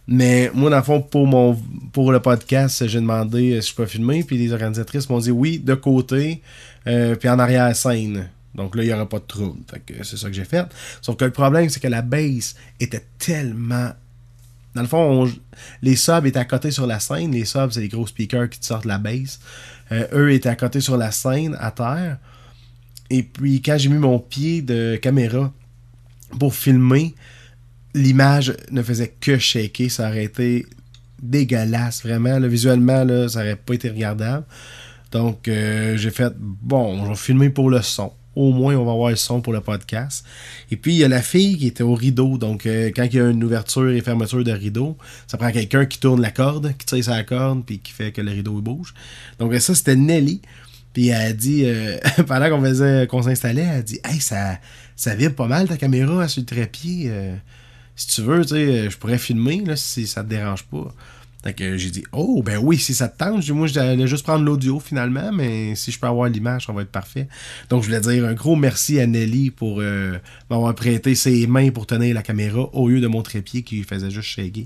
Mais 0.08 0.50
moi, 0.54 0.70
dans 0.70 0.76
le 0.76 0.82
fond, 0.82 1.02
pour, 1.02 1.26
mon, 1.26 1.60
pour 1.92 2.12
le 2.12 2.20
podcast, 2.20 2.86
j'ai 2.86 3.00
demandé 3.00 3.54
euh, 3.54 3.60
si 3.60 3.70
je 3.70 3.74
peux 3.74 3.86
filmer, 3.86 4.22
puis 4.22 4.38
les 4.38 4.52
organisatrices 4.52 5.08
m'ont 5.10 5.18
dit 5.18 5.32
oui, 5.32 5.58
de 5.58 5.74
côté, 5.74 6.42
euh, 6.86 7.16
puis 7.16 7.28
en 7.28 7.38
arrière-scène. 7.38 8.28
Donc 8.54 8.76
là, 8.76 8.84
il 8.84 8.86
n'y 8.86 8.92
aura 8.92 9.08
pas 9.08 9.18
de 9.18 9.24
trouble. 9.24 9.58
C'est 10.02 10.16
ça 10.16 10.28
que 10.28 10.32
j'ai 10.34 10.44
fait. 10.44 10.64
Sauf 11.02 11.16
que 11.16 11.24
le 11.24 11.32
problème, 11.32 11.68
c'est 11.68 11.80
que 11.80 11.88
la 11.88 12.02
base 12.02 12.54
était 12.80 13.04
tellement 13.18 13.90
dans 14.74 14.82
le 14.82 14.88
fond, 14.88 15.24
on- 15.24 15.32
les 15.80 15.96
subs 15.96 16.26
étaient 16.26 16.38
à 16.38 16.44
côté 16.44 16.70
sur 16.70 16.86
la 16.86 17.00
scène. 17.00 17.32
Les 17.32 17.46
subs, 17.46 17.70
c'est 17.70 17.80
les 17.80 17.88
gros 17.88 18.06
speakers 18.06 18.50
qui 18.50 18.60
te 18.60 18.66
sortent 18.66 18.84
la 18.84 18.98
bass. 18.98 19.40
Euh, 19.90 20.06
eux 20.12 20.32
étaient 20.32 20.50
à 20.50 20.54
côté 20.54 20.82
sur 20.82 20.98
la 20.98 21.10
scène, 21.12 21.56
à 21.58 21.70
terre. 21.70 22.18
Et 23.08 23.22
puis, 23.22 23.62
quand 23.62 23.78
j'ai 23.78 23.88
mis 23.88 23.96
mon 23.98 24.18
pied 24.18 24.60
de 24.60 24.96
caméra 25.00 25.50
pour 26.38 26.54
filmer, 26.54 27.14
l'image 27.96 28.54
ne 28.70 28.82
faisait 28.82 29.12
que 29.20 29.38
shaker. 29.38 29.90
Ça 29.90 30.08
aurait 30.08 30.24
été 30.24 30.66
dégueulasse, 31.20 32.02
vraiment. 32.02 32.38
visuellement, 32.40 33.04
là, 33.04 33.28
ça 33.28 33.40
aurait 33.40 33.56
pas 33.56 33.74
été 33.74 33.88
regardable. 33.88 34.44
Donc, 35.10 35.48
euh, 35.48 35.96
j'ai 35.96 36.10
fait, 36.10 36.32
bon, 36.38 37.04
je 37.04 37.10
vais 37.10 37.16
filmer 37.16 37.50
pour 37.50 37.70
le 37.70 37.82
son. 37.82 38.12
Au 38.34 38.52
moins, 38.52 38.76
on 38.76 38.84
va 38.84 38.92
avoir 38.92 39.10
le 39.10 39.16
son 39.16 39.40
pour 39.40 39.54
le 39.54 39.62
podcast. 39.62 40.26
Et 40.70 40.76
puis, 40.76 40.92
il 40.92 40.98
y 40.98 41.04
a 41.04 41.08
la 41.08 41.22
fille 41.22 41.56
qui 41.56 41.68
était 41.68 41.82
au 41.82 41.94
rideau. 41.94 42.36
Donc, 42.36 42.66
euh, 42.66 42.90
quand 42.94 43.04
il 43.04 43.14
y 43.14 43.20
a 43.20 43.30
une 43.30 43.42
ouverture 43.42 43.88
et 43.88 44.00
fermeture 44.02 44.44
de 44.44 44.52
rideau, 44.52 44.98
ça 45.26 45.38
prend 45.38 45.50
quelqu'un 45.50 45.86
qui 45.86 45.98
tourne 45.98 46.20
la 46.20 46.30
corde, 46.30 46.74
qui 46.76 46.84
tire 46.84 47.04
sa 47.04 47.22
corde, 47.24 47.64
puis 47.64 47.78
qui 47.78 47.92
fait 47.92 48.12
que 48.12 48.20
le 48.20 48.32
rideau 48.32 48.60
bouge. 48.60 48.92
Donc, 49.38 49.54
ça, 49.54 49.74
c'était 49.74 49.96
Nelly. 49.96 50.42
Puis, 50.92 51.08
elle 51.08 51.30
a 51.30 51.32
dit, 51.32 51.62
euh, 51.64 51.96
pendant 52.26 52.50
qu'on 52.50 52.62
faisait, 52.62 53.06
qu'on 53.06 53.22
s'installait, 53.22 53.62
elle 53.62 53.78
a 53.78 53.82
dit, 53.82 54.00
hey, 54.04 54.20
ça, 54.20 54.58
ça 54.96 55.14
vibre 55.14 55.34
pas 55.34 55.48
mal 55.48 55.66
ta 55.66 55.78
caméra 55.78 56.28
sur 56.28 56.42
le 56.42 56.46
trépied. 56.46 57.10
Si 57.96 58.06
tu 58.08 58.22
veux, 58.22 58.42
sais, 58.44 58.90
je 58.90 58.96
pourrais 58.98 59.18
filmer, 59.18 59.62
là, 59.64 59.74
si 59.76 60.06
ça 60.06 60.22
te 60.22 60.28
dérange 60.28 60.64
pas. 60.64 60.94
Fait 61.42 61.54
que 61.54 61.76
j'ai 61.76 61.90
dit, 61.90 62.02
oh, 62.12 62.42
ben 62.44 62.58
oui, 62.58 62.76
si 62.76 62.92
ça 62.92 63.08
te 63.08 63.18
tente, 63.18 63.40
dit, 63.40 63.52
moi, 63.52 63.68
j'allais 63.68 64.08
juste 64.08 64.24
prendre 64.24 64.44
l'audio 64.44 64.80
finalement, 64.80 65.32
mais 65.32 65.74
si 65.76 65.92
je 65.92 65.98
peux 65.98 66.08
avoir 66.08 66.28
l'image, 66.28 66.66
ça 66.66 66.72
va 66.72 66.82
être 66.82 66.90
parfait. 66.90 67.28
Donc, 67.70 67.82
je 67.82 67.86
voulais 67.86 68.00
dire 68.00 68.24
un 68.24 68.34
gros 68.34 68.56
merci 68.56 68.98
à 68.98 69.06
Nelly 69.06 69.50
pour 69.50 69.80
euh, 69.80 70.18
m'avoir 70.50 70.74
prêté 70.74 71.14
ses 71.14 71.46
mains 71.46 71.70
pour 71.70 71.86
tenir 71.86 72.14
la 72.14 72.22
caméra 72.22 72.68
au 72.72 72.88
lieu 72.88 73.00
de 73.00 73.06
mon 73.06 73.22
trépied 73.22 73.62
qui 73.62 73.84
faisait 73.84 74.10
juste 74.10 74.28
shaker. 74.28 74.64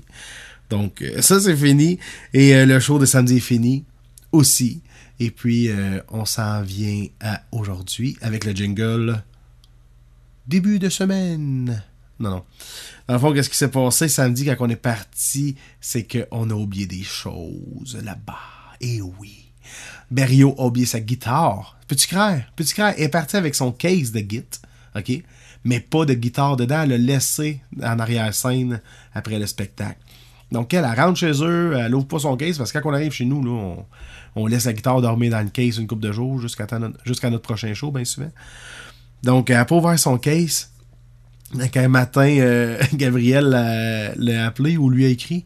Donc, 0.71 1.01
euh, 1.01 1.21
ça, 1.21 1.39
c'est 1.39 1.55
fini. 1.55 1.99
Et 2.33 2.55
euh, 2.55 2.65
le 2.65 2.79
show 2.79 2.97
de 2.97 3.05
samedi 3.05 3.37
est 3.37 3.41
fini 3.41 3.85
aussi. 4.31 4.81
Et 5.19 5.29
puis, 5.29 5.69
euh, 5.69 5.99
on 6.09 6.25
s'en 6.25 6.63
vient 6.63 7.05
à 7.19 7.43
aujourd'hui 7.51 8.17
avec 8.21 8.43
le 8.43 8.53
jingle 8.53 9.21
début 10.47 10.79
de 10.79 10.89
semaine. 10.89 11.83
Non, 12.21 12.29
non. 12.29 12.43
Dans 13.07 13.15
le 13.15 13.19
fond, 13.19 13.33
qu'est-ce 13.33 13.49
qui 13.49 13.57
s'est 13.57 13.71
passé 13.71 14.07
samedi 14.07 14.45
quand 14.45 14.55
on 14.59 14.69
est 14.69 14.75
parti, 14.75 15.55
c'est 15.79 16.05
qu'on 16.05 16.49
a 16.49 16.53
oublié 16.53 16.85
des 16.85 17.03
choses 17.03 17.99
là-bas. 18.03 18.37
Et 18.79 19.01
oui. 19.01 19.51
Berrio 20.09 20.55
a 20.57 20.65
oublié 20.65 20.85
sa 20.85 20.99
guitare. 20.99 21.77
Peux-tu 21.87 22.07
croire? 22.07 22.39
Peux-tu 22.55 22.73
croire? 22.73 22.93
Elle 22.97 23.03
est 23.03 23.09
partie 23.09 23.37
avec 23.37 23.55
son 23.55 23.71
case 23.71 24.11
de 24.11 24.19
git, 24.19 24.43
OK? 24.95 25.23
Mais 25.63 25.79
pas 25.79 26.05
de 26.05 26.13
guitare 26.13 26.57
dedans. 26.57 26.83
Elle 26.83 26.89
l'a 26.89 26.97
laissé 26.97 27.61
en 27.81 27.99
arrière-scène 27.99 28.81
après 29.13 29.39
le 29.39 29.47
spectacle. 29.47 29.99
Donc, 30.51 30.73
elle, 30.73 30.85
rentre 30.85 31.17
chez 31.17 31.31
eux, 31.43 31.77
elle 31.77 31.95
ouvre 31.95 32.07
pas 32.07 32.19
son 32.19 32.35
case 32.35 32.57
parce 32.57 32.71
que 32.71 32.79
quand 32.79 32.89
on 32.89 32.93
arrive 32.93 33.13
chez 33.13 33.25
nous, 33.25 33.41
on, 34.35 34.47
laisse 34.47 34.65
la 34.65 34.73
guitare 34.73 35.01
dormir 35.01 35.31
dans 35.31 35.41
le 35.41 35.49
case 35.49 35.77
une 35.77 35.87
couple 35.87 36.01
de 36.01 36.11
jours 36.11 36.41
jusqu'à 36.41 36.67
notre, 36.77 36.97
jusqu'à 37.05 37.29
notre 37.29 37.43
prochain 37.43 37.73
show, 37.73 37.89
bien 37.89 38.03
souvent. 38.03 38.31
Donc, 39.23 39.49
elle 39.49 39.57
n'a 39.57 39.65
pas 39.65 39.75
ouvert 39.75 39.97
son 39.97 40.17
case. 40.17 40.71
Donc, 41.53 41.75
un 41.75 41.87
matin, 41.87 42.27
euh, 42.39 42.81
Gabriel 42.93 43.45
l'a, 44.17 44.45
appelé 44.45 44.77
ou 44.77 44.89
lui 44.89 45.05
a 45.05 45.09
écrit. 45.09 45.45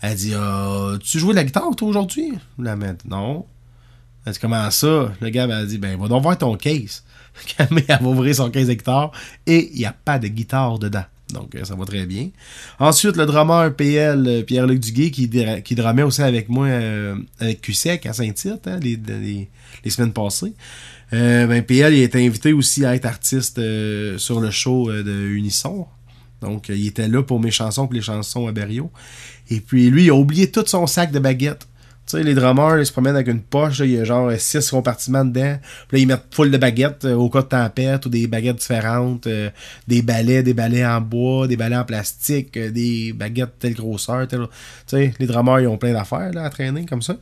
Elle 0.00 0.16
dit 0.16 0.32
Ah, 0.34 0.92
Tu 1.02 1.18
jouais 1.18 1.32
de 1.32 1.36
la 1.36 1.44
guitare, 1.44 1.74
toi, 1.76 1.88
aujourd'hui? 1.88 2.32
La 2.58 2.76
Non. 3.04 3.46
Elle 4.24 4.32
dit 4.32 4.38
Comment 4.38 4.70
ça? 4.70 5.12
Le 5.20 5.28
gars 5.28 5.44
a 5.44 5.64
dit 5.64 5.78
Ben, 5.78 5.98
va 5.98 6.08
donc 6.08 6.22
voir 6.22 6.38
ton 6.38 6.56
case. 6.56 7.04
Elle 7.58 7.68
va 7.86 8.00
ouvrir 8.02 8.34
son 8.34 8.50
case 8.50 8.68
de 8.68 8.72
guitare 8.72 9.12
et 9.46 9.70
il 9.72 9.78
n'y 9.78 9.84
a 9.84 9.92
pas 9.92 10.18
de 10.18 10.28
guitare 10.28 10.78
dedans. 10.78 11.04
Donc, 11.34 11.54
euh, 11.54 11.64
ça 11.64 11.74
va 11.74 11.84
très 11.84 12.06
bien. 12.06 12.30
Ensuite, 12.78 13.16
le 13.16 13.26
drummer 13.26 13.74
PL, 13.74 14.26
euh, 14.26 14.42
Pierre-Luc 14.42 14.78
Duguay, 14.80 15.10
qui, 15.10 15.28
dra- 15.28 15.60
qui 15.60 15.74
dramait 15.74 16.02
aussi 16.04 16.22
avec 16.22 16.48
moi 16.48 16.68
avec 17.40 17.60
QSEC 17.60 18.06
à 18.06 18.12
Saint-Tite 18.14 18.66
hein, 18.68 18.78
les 18.80 19.90
semaines 19.90 20.12
passées. 20.12 20.54
Euh, 21.12 21.46
ben, 21.46 21.62
PL, 21.62 21.94
il 21.94 22.02
été 22.02 22.24
invité 22.24 22.52
aussi 22.52 22.84
à 22.84 22.94
être 22.94 23.06
artiste 23.06 23.58
euh, 23.58 24.18
sur 24.18 24.40
le 24.40 24.50
show 24.50 24.90
euh, 24.90 25.02
de 25.02 25.12
Unisson. 25.12 25.86
Donc, 26.40 26.68
euh, 26.68 26.76
il 26.76 26.88
était 26.88 27.08
là 27.08 27.22
pour 27.22 27.40
mes 27.40 27.50
chansons, 27.50 27.86
pour 27.86 27.94
les 27.94 28.02
chansons 28.02 28.46
à 28.46 28.52
Berriot. 28.52 28.90
Et 29.50 29.60
puis, 29.60 29.88
lui, 29.90 30.04
il 30.04 30.10
a 30.10 30.14
oublié 30.14 30.50
tout 30.50 30.64
son 30.66 30.86
sac 30.86 31.12
de 31.12 31.18
baguettes. 31.18 31.68
Tu 32.06 32.18
sais, 32.18 32.22
les 32.22 32.34
drummers, 32.34 32.78
ils 32.78 32.86
se 32.86 32.92
promènent 32.92 33.16
avec 33.16 33.26
une 33.26 33.40
poche, 33.40 33.80
là, 33.80 33.86
il 33.86 33.92
y 33.92 33.98
a 33.98 34.04
genre 34.04 34.30
6 34.36 34.70
compartiments 34.70 35.24
dedans. 35.24 35.58
Puis 35.88 35.96
là, 35.96 36.02
ils 36.02 36.06
mettent 36.06 36.32
full 36.32 36.52
de 36.52 36.58
baguettes 36.58 37.04
au 37.04 37.28
cas 37.30 37.42
de 37.42 37.48
tempête 37.48 38.06
ou 38.06 38.08
des 38.08 38.28
baguettes 38.28 38.58
différentes, 38.58 39.26
des 39.88 40.02
balais, 40.02 40.44
des 40.44 40.54
balais 40.54 40.86
en 40.86 41.00
bois, 41.00 41.48
des 41.48 41.56
balais 41.56 41.76
en 41.76 41.84
plastique, 41.84 42.56
des 42.56 43.12
baguettes 43.12 43.58
telle 43.58 43.74
grosseur, 43.74 44.28
telle... 44.28 44.46
Tu 44.86 44.96
sais, 44.98 45.14
les 45.18 45.26
drummers, 45.26 45.60
ils 45.60 45.66
ont 45.66 45.78
plein 45.78 45.92
d'affaires 45.92 46.30
là, 46.32 46.44
à 46.44 46.50
traîner 46.50 46.86
comme 46.86 47.02
ça. 47.02 47.16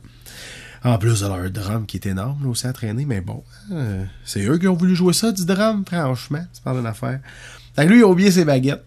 En 0.85 0.99
plus 0.99 1.21
de 1.21 1.27
leur 1.27 1.49
drum 1.49 1.87
qui 1.87 1.97
est 1.97 2.05
énorme 2.05 2.43
là, 2.43 2.49
aussi 2.49 2.67
à 2.67 2.73
traîner, 2.73 3.05
mais 3.05 3.19
bon, 3.19 3.43
euh, 3.71 4.05
c'est 4.23 4.45
eux 4.45 4.59
qui 4.59 4.67
ont 4.67 4.75
voulu 4.75 4.95
jouer 4.95 5.13
ça 5.13 5.31
du 5.31 5.43
drum, 5.43 5.83
franchement, 5.83 6.45
c'est 6.53 6.63
pas 6.63 6.73
une 6.73 6.85
affaire. 6.85 7.19
Fait 7.75 7.85
que 7.85 7.91
lui, 7.91 7.99
il 7.99 8.03
a 8.03 8.07
oublié 8.07 8.29
ses 8.29 8.45
baguettes. 8.45 8.83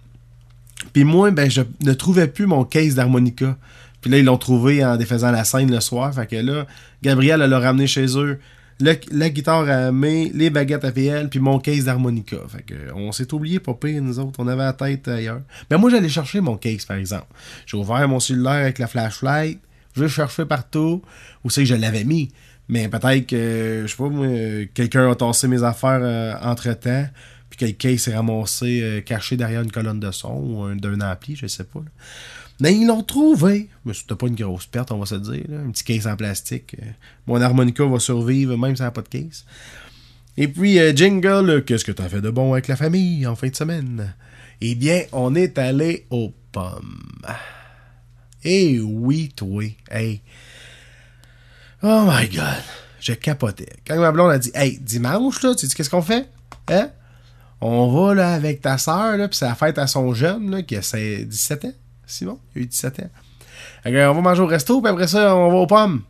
Puis 0.93 1.03
moi, 1.03 1.33
ben, 1.33 1.51
je 1.51 1.63
ne 1.83 1.93
trouvais 1.93 2.29
plus 2.29 2.47
mon 2.47 2.65
case 2.65 2.95
d'harmonica. 2.95 3.57
Puis 4.01 4.13
là, 4.13 4.19
ils 4.19 4.25
l'ont 4.25 4.39
trouvé 4.39 4.85
en 4.85 4.97
défaisant 4.97 5.33
la 5.33 5.43
scène 5.43 5.73
le 5.73 5.81
soir. 5.81 6.15
Fait 6.15 6.27
que 6.27 6.37
là, 6.37 6.67
Gabriel, 7.03 7.41
l'a 7.41 7.59
ramené 7.59 7.89
chez 7.89 8.17
eux. 8.17 8.39
La 8.81 9.29
guitare 9.29 9.69
à 9.69 9.91
main, 9.91 10.29
les 10.33 10.51
baguettes 10.51 10.85
à 10.85 10.93
PL, 10.93 11.29
puis 11.29 11.41
mon 11.41 11.59
case 11.59 11.87
d'harmonica. 11.87 12.37
Fait 12.49 12.63
que 12.63 12.93
on 12.95 13.11
s'est 13.11 13.35
oublié, 13.35 13.59
pas 13.59 13.75
pire, 13.75 14.01
nous 14.01 14.21
autres. 14.21 14.39
On 14.39 14.47
avait 14.47 14.63
la 14.63 14.73
tête 14.73 15.09
ailleurs. 15.09 15.41
Mais 15.69 15.77
moi, 15.79 15.91
j'allais 15.91 16.09
chercher 16.09 16.41
mon 16.41 16.57
case, 16.57 16.85
par 16.85 16.97
exemple. 16.97 17.27
J'ai 17.67 17.77
ouvert 17.77 18.07
mon 18.09 18.21
cellulaire 18.21 18.53
avec 18.53 18.79
la 18.79 18.87
flashlight. 18.87 19.59
Je 19.99 20.07
cherchais 20.09 20.47
partout 20.47 21.03
où 21.45 21.51
c'est 21.51 21.63
que 21.63 21.69
je 21.69 21.75
l'avais 21.75 22.05
mis. 22.05 22.31
Mais 22.69 22.89
peut-être 22.89 23.27
que, 23.27 23.85
je 23.87 23.91
sais 23.91 23.97
pas, 23.97 24.73
quelqu'un 24.75 25.11
a 25.11 25.15
tassé 25.15 25.49
mes 25.49 25.63
affaires 25.63 26.01
euh, 26.03 26.35
entre-temps. 26.43 27.07
Puis 27.51 27.59
que 27.59 27.65
le 27.65 27.73
case 27.73 28.01
s'est 28.01 28.15
ramassé 28.15 28.81
euh, 28.83 29.01
caché 29.01 29.37
derrière 29.39 29.63
une 29.63 29.73
colonne 29.73 30.01
de 30.01 30.11
son 30.11 30.35
ou 30.35 30.63
un- 30.65 30.77
d'un 30.77 31.01
ampli, 31.01 31.35
je 31.35 31.47
sais 31.47 31.65
pas. 31.65 31.81
Mais 32.61 32.75
ils 32.75 32.87
l'ont 32.87 33.03
trouvé. 33.03 33.69
Mais 33.87 33.95
c'était 33.95 34.15
pas 34.17 34.27
une 34.27 34.35
grosse 34.35 34.67
perte, 34.67 34.91
on 34.93 34.99
va 34.99 35.07
se 35.07 35.15
dire. 35.15 35.45
Un 35.51 35.71
petit 35.71 35.85
case 35.85 36.07
en 36.07 36.15
plastique. 36.17 36.77
Euh, 36.83 36.87
Mon 37.27 37.41
harmonica 37.41 37.85
va 37.87 37.99
survivre 38.01 38.57
même 38.59 38.77
si 38.77 38.83
elle 38.83 38.89
n'a 38.89 38.91
pas 38.91 39.01
de 39.03 39.09
case. 39.09 39.47
Et 40.37 40.47
puis, 40.47 40.79
Jingle, 40.95 41.65
qu'est-ce 41.65 41.85
que 41.85 41.91
t'as 41.93 42.09
fait 42.09 42.21
de 42.21 42.31
bon 42.31 42.53
avec 42.53 42.69
la 42.69 42.77
famille 42.77 43.27
en 43.27 43.35
fin 43.35 43.49
de 43.49 43.57
semaine? 43.57 44.15
Eh 44.61 44.75
bien, 44.75 45.03
on 45.13 45.35
est 45.35 45.57
allé 45.59 46.07
aux 46.11 46.33
pommes. 46.53 47.01
Eh 48.45 48.81
oui, 48.81 49.33
toi. 49.35 49.65
Hey. 49.91 50.23
Oh 51.83 52.05
my 52.09 52.29
God. 52.29 52.63
Je 53.01 53.13
capotais. 53.13 53.77
Quand 53.87 53.99
ma 53.99 54.13
blonde 54.13 54.33
a 54.33 54.39
dit, 54.39 54.51
hey, 54.55 54.79
dimanche, 54.79 55.43
là, 55.43 55.55
tu 55.55 55.67
sais 55.67 55.75
qu'est-ce 55.75 55.91
qu'on 55.91 56.03
fait? 56.03 56.29
Hein? 56.69 56.91
On 57.61 57.89
va 57.93 58.15
là 58.15 58.35
avec 58.35 58.61
ta 58.61 58.79
soeur, 58.79 59.17
là, 59.17 59.29
puis 59.29 59.37
c'est 59.37 59.47
la 59.47 59.55
fête 59.55 59.79
à 59.79 59.87
son 59.87 60.15
jeune, 60.15 60.51
là, 60.51 60.63
qui 60.63 60.77
a 60.77 60.83
ses 60.83 61.25
17 61.25 61.65
ans. 61.65 61.73
Simon, 62.07 62.39
il 62.55 62.61
a 62.61 62.63
eu 62.63 62.67
17 62.67 63.01
ans. 63.01 63.11
On 63.85 63.91
va 63.91 64.21
manger 64.21 64.43
au 64.43 64.47
resto, 64.47 64.81
puis 64.81 64.91
après 64.91 65.09
ça, 65.09 65.35
on 65.37 65.51
va 65.51 65.57
aux 65.57 65.67
pommes. 65.67 66.03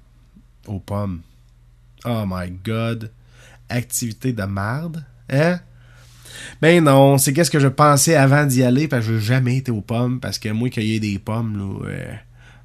Aux 0.66 0.80
pommes. 0.80 1.22
Oh 2.04 2.24
my 2.26 2.50
god. 2.50 3.10
Activité 3.68 4.32
de 4.32 4.44
marde. 4.44 5.04
Hein? 5.30 5.60
Ben 6.62 6.82
non, 6.82 7.18
c'est 7.18 7.32
qu'est-ce 7.32 7.50
que 7.50 7.60
je 7.60 7.68
pensais 7.68 8.14
avant 8.14 8.44
d'y 8.46 8.62
aller, 8.62 8.88
parce 8.88 9.06
que 9.06 9.18
j'ai 9.18 9.24
jamais 9.24 9.56
été 9.56 9.70
aux 9.70 9.80
pommes, 9.80 10.20
parce 10.20 10.38
que 10.38 10.48
moi, 10.50 10.68
cueillir 10.70 11.00
des 11.00 11.18
pommes, 11.18 11.56
là, 11.58 11.88
euh, 11.88 12.12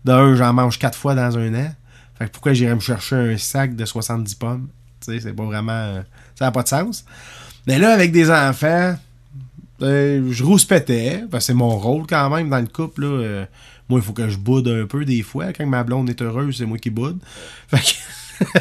d'un, 0.06 0.36
j'en 0.36 0.54
mange 0.54 0.80
quatre 0.80 0.98
fois 0.98 1.16
dans 1.16 1.38
un 1.38 1.54
an. 1.54 1.74
Fait 2.18 2.26
que 2.26 2.32
pourquoi 2.32 2.54
j'irais 2.54 2.76
me 2.76 2.80
chercher 2.80 3.16
un 3.16 3.38
sac 3.38 3.76
de 3.76 3.86
70 3.86 4.36
pommes? 4.36 4.68
Tu 5.06 5.14
sais, 5.14 5.20
c'est 5.20 5.34
pas 5.34 5.44
vraiment... 5.46 5.72
euh, 5.72 6.02
ça 6.36 6.46
n'a 6.46 6.52
pas 6.52 6.64
de 6.64 6.68
sens. 6.68 7.06
Mais 7.68 7.80
là, 7.80 7.94
avec 7.94 8.12
des 8.12 8.30
enfants, 8.30 8.96
euh, 9.82 10.28
je 10.32 10.44
rouspétais, 10.44 11.24
parce 11.30 11.44
que 11.44 11.48
c'est 11.48 11.54
mon 11.54 11.78
rôle 11.78 12.06
quand 12.08 12.30
même 12.30 12.50
dans 12.50 12.60
le 12.60 12.68
couple. 12.68 13.02
Là, 13.02 13.08
euh, 13.08 13.46
moi, 13.90 14.00
il 14.00 14.04
faut 14.04 14.14
que 14.14 14.30
je 14.30 14.38
boude 14.38 14.68
un 14.68 14.86
peu 14.86 15.06
des 15.06 15.22
fois. 15.24 15.54
Quand 15.54 15.66
ma 15.66 15.84
blonde 15.84 16.10
est 16.10 16.22
heureuse, 16.22 16.58
c'est 16.58 16.66
moi 16.66 16.78
qui 16.78 16.90
boude. 16.90 17.20
Fait 17.68 17.78
que 17.80 17.94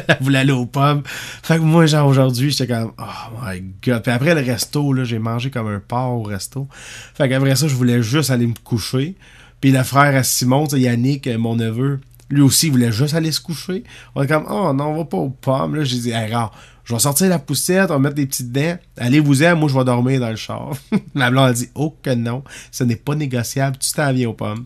elle 0.07 0.17
voulait 0.21 0.39
aller 0.39 0.51
aux 0.51 0.65
pommes. 0.65 1.03
Fait 1.05 1.57
que 1.57 1.61
moi, 1.61 1.85
genre, 1.85 2.07
aujourd'hui, 2.07 2.51
j'étais 2.51 2.73
comme, 2.73 2.91
oh 2.97 3.37
my 3.43 3.63
god. 3.83 4.03
Puis 4.03 4.11
après 4.11 4.35
le 4.35 4.41
resto, 4.41 4.93
là, 4.93 5.03
j'ai 5.03 5.19
mangé 5.19 5.49
comme 5.49 5.67
un 5.67 5.79
porc 5.79 6.19
au 6.19 6.23
resto. 6.23 6.67
Fait 7.15 7.29
qu'après 7.29 7.55
ça, 7.55 7.67
je 7.67 7.75
voulais 7.75 8.01
juste 8.01 8.29
aller 8.29 8.47
me 8.47 8.53
coucher. 8.63 9.15
Puis 9.61 9.71
le 9.71 9.83
frère 9.83 10.15
à 10.15 10.23
Simon, 10.23 10.67
Yannick, 10.67 11.27
euh, 11.27 11.37
mon 11.37 11.55
neveu, 11.55 12.01
lui 12.29 12.41
aussi, 12.41 12.69
voulait 12.69 12.91
juste 12.91 13.13
aller 13.13 13.31
se 13.31 13.39
coucher. 13.39 13.83
On 14.15 14.23
est 14.23 14.27
comme, 14.27 14.45
oh 14.49 14.73
non, 14.73 14.87
on 14.87 14.97
va 14.97 15.05
pas 15.05 15.17
aux 15.17 15.29
pommes. 15.29 15.75
Là, 15.75 15.83
j'ai 15.83 15.99
dit, 15.99 16.11
hey, 16.11 16.31
rare, 16.33 16.51
je 16.83 16.93
vais 16.93 16.99
sortir 16.99 17.29
la 17.29 17.39
poussette, 17.39 17.89
on 17.91 17.93
va 17.93 17.99
mettre 17.99 18.15
des 18.15 18.25
petites 18.25 18.51
dents. 18.51 18.77
Allez-vous-en, 18.97 19.55
moi, 19.55 19.69
je 19.69 19.77
vais 19.77 19.85
dormir 19.85 20.19
dans 20.19 20.29
le 20.29 20.35
char. 20.35 20.71
Ma 21.13 21.31
blonde 21.31 21.49
a 21.49 21.53
dit, 21.53 21.69
oh 21.75 21.95
que 22.01 22.13
non, 22.13 22.43
ce 22.71 22.83
n'est 22.83 22.97
pas 22.97 23.15
négociable, 23.15 23.77
tu 23.77 23.91
t'en 23.91 24.11
viens 24.11 24.29
aux 24.29 24.33
pommes. 24.33 24.65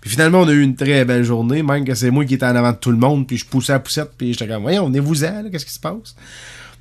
Puis 0.00 0.10
finalement, 0.10 0.40
on 0.40 0.48
a 0.48 0.52
eu 0.52 0.62
une 0.62 0.76
très 0.76 1.04
belle 1.04 1.24
journée, 1.24 1.62
même 1.62 1.84
que 1.84 1.94
c'est 1.94 2.10
moi 2.10 2.24
qui 2.24 2.34
étais 2.34 2.46
en 2.46 2.54
avant 2.56 2.72
de 2.72 2.76
tout 2.76 2.90
le 2.90 2.96
monde, 2.96 3.26
puis 3.26 3.36
je 3.36 3.46
poussais 3.46 3.72
la 3.72 3.78
poussette, 3.80 4.10
puis 4.16 4.32
j'étais 4.32 4.46
comme, 4.48 4.62
voyons, 4.62 4.86
venez-vous-en, 4.86 5.42
là, 5.42 5.50
qu'est-ce 5.50 5.66
qui 5.66 5.72
se 5.72 5.80
passe? 5.80 6.14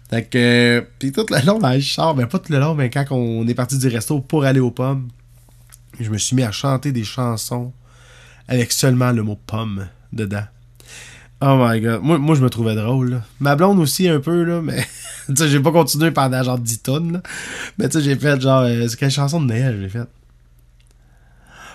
Fait 0.10 0.24
que, 0.24 0.38
euh, 0.38 0.82
puis 1.00 1.12
tout 1.12 1.26
le 1.30 1.46
long 1.46 1.58
dans 1.60 1.72
le 1.74 1.80
char, 1.80 2.14
ben 2.14 2.28
pas 2.28 2.38
tout 2.40 2.52
le 2.52 2.60
long, 2.60 2.76
mais 2.76 2.90
quand 2.90 3.06
on 3.12 3.48
est 3.48 3.56
parti 3.56 3.78
du 3.78 3.88
resto 3.88 4.20
pour 4.20 4.46
aller 4.46 4.60
aux 4.60 4.72
pommes, 4.72 5.08
je 6.00 6.10
me 6.10 6.18
suis 6.18 6.36
mis 6.36 6.44
à 6.44 6.52
chanter 6.52 6.92
des 6.92 7.04
chansons 7.04 7.74
avec 8.48 8.72
seulement 8.72 9.12
le 9.12 9.24
mot 9.24 9.40
pomme 9.48 9.88
dedans. 10.14 10.44
Oh 11.42 11.58
my 11.60 11.82
god. 11.82 12.02
Moi, 12.04 12.18
moi 12.18 12.36
je 12.36 12.42
me 12.42 12.50
trouvais 12.50 12.76
drôle. 12.76 13.12
là. 13.12 13.22
Ma 13.40 13.56
blonde 13.56 13.80
aussi 13.80 14.08
un 14.08 14.20
peu, 14.20 14.44
là, 14.44 14.62
mais 14.62 14.86
tu 15.28 15.36
sais, 15.36 15.50
j'ai 15.50 15.60
pas 15.60 15.72
continué 15.72 16.12
pendant 16.12 16.42
genre 16.44 16.60
10 16.60 16.82
tonnes. 16.82 17.14
Là. 17.14 17.22
Mais 17.78 17.90
tu 17.90 17.98
sais, 17.98 18.04
j'ai 18.04 18.16
fait 18.16 18.40
genre. 18.40 18.62
euh, 18.62 18.88
c'est 18.88 18.98
quelle 18.98 19.12
chanson 19.12 19.42
de 19.42 19.48
Noël 19.48 19.80
j'ai 19.82 19.90
fait? 19.90 20.08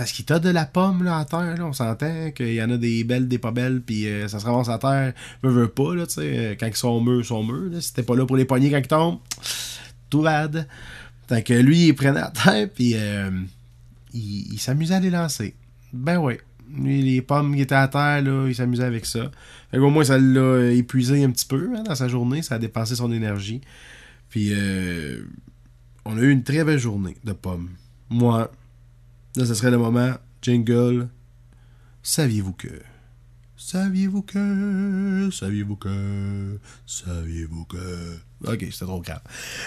parce 0.00 0.12
qu'il 0.12 0.24
t'a 0.24 0.38
de 0.38 0.48
la 0.48 0.64
pomme 0.64 1.04
là 1.04 1.18
à 1.18 1.26
terre, 1.26 1.56
on 1.60 1.74
s'entend 1.74 2.30
qu'il 2.30 2.54
y 2.54 2.62
en 2.62 2.70
a 2.70 2.78
des 2.78 3.04
belles, 3.04 3.28
des 3.28 3.36
pas 3.36 3.50
belles, 3.50 3.82
puis 3.82 4.08
euh, 4.08 4.28
ça 4.28 4.40
se 4.40 4.46
ramasse 4.46 4.70
à 4.70 4.78
terre, 4.78 5.12
veut, 5.42 5.50
veut 5.50 5.68
pas, 5.68 5.94
là, 5.94 6.06
tu 6.06 6.14
sais, 6.14 6.20
euh, 6.22 6.54
quand 6.58 6.68
ils 6.68 6.74
sont 6.74 7.02
mûrs, 7.02 7.20
ils 7.20 7.24
sont 7.26 7.44
mûrs, 7.44 7.70
là, 7.70 7.82
si 7.82 7.92
t'es 7.92 8.02
pas 8.02 8.16
là 8.16 8.24
pour 8.24 8.38
les 8.38 8.46
poignées 8.46 8.70
quand 8.70 8.78
ils 8.78 8.86
tombent, 8.86 9.18
tout 10.08 10.22
bad. 10.22 10.66
Fait 11.28 11.42
que 11.42 11.52
lui, 11.52 11.88
il 11.88 11.94
prenait 11.94 12.20
à 12.20 12.30
terre, 12.30 12.70
puis 12.74 12.94
euh, 12.96 13.30
il, 14.14 14.58
s'amusait 14.58 14.94
à 14.94 15.00
les 15.00 15.10
lancer. 15.10 15.54
Ben 15.92 16.16
ouais. 16.16 16.40
Lui, 16.74 17.02
les 17.02 17.20
pommes 17.20 17.54
qui 17.54 17.60
étaient 17.60 17.74
à 17.74 17.88
terre, 17.88 18.22
il 18.48 18.54
s'amusait 18.54 18.84
avec 18.84 19.04
ça. 19.04 19.30
Fait 19.70 19.76
qu'au 19.76 19.90
moins, 19.90 20.04
ça 20.04 20.16
l'a 20.16 20.70
épuisé 20.70 21.22
un 21.24 21.30
petit 21.30 21.44
peu 21.44 21.72
hein, 21.76 21.82
dans 21.82 21.94
sa 21.94 22.08
journée, 22.08 22.40
ça 22.40 22.54
a 22.54 22.58
dépensé 22.58 22.94
son 22.94 23.12
énergie. 23.12 23.60
Puis, 24.30 24.48
euh, 24.52 25.24
on 26.06 26.16
a 26.16 26.22
eu 26.22 26.30
une 26.30 26.42
très 26.42 26.64
belle 26.64 26.78
journée 26.78 27.18
de 27.22 27.34
pommes. 27.34 27.68
Moi, 28.08 28.50
là, 29.36 29.46
ce 29.46 29.54
serait 29.54 29.70
le 29.70 29.78
moment. 29.78 30.14
Jingle. 30.42 31.08
Saviez-vous 32.02 32.52
que? 32.52 32.80
Saviez-vous 33.56 34.22
que? 34.22 35.28
Saviez-vous 35.30 35.76
que? 35.76 36.58
Saviez-vous 36.86 37.64
que? 37.66 38.18
Ok, 38.46 38.66
c'était 38.72 38.86
trop 38.86 39.00
grave. 39.00 39.20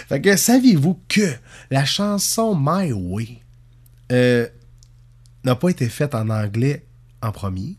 Fait 0.08 0.20
que, 0.20 0.36
saviez-vous 0.36 1.00
que 1.08 1.32
la 1.70 1.84
chanson 1.84 2.56
My 2.58 2.92
Way 2.92 3.40
euh, 4.10 4.48
n'a 5.44 5.54
pas 5.54 5.68
été 5.68 5.88
faite 5.88 6.14
en 6.16 6.28
anglais 6.28 6.84
en 7.22 7.30
premier, 7.30 7.76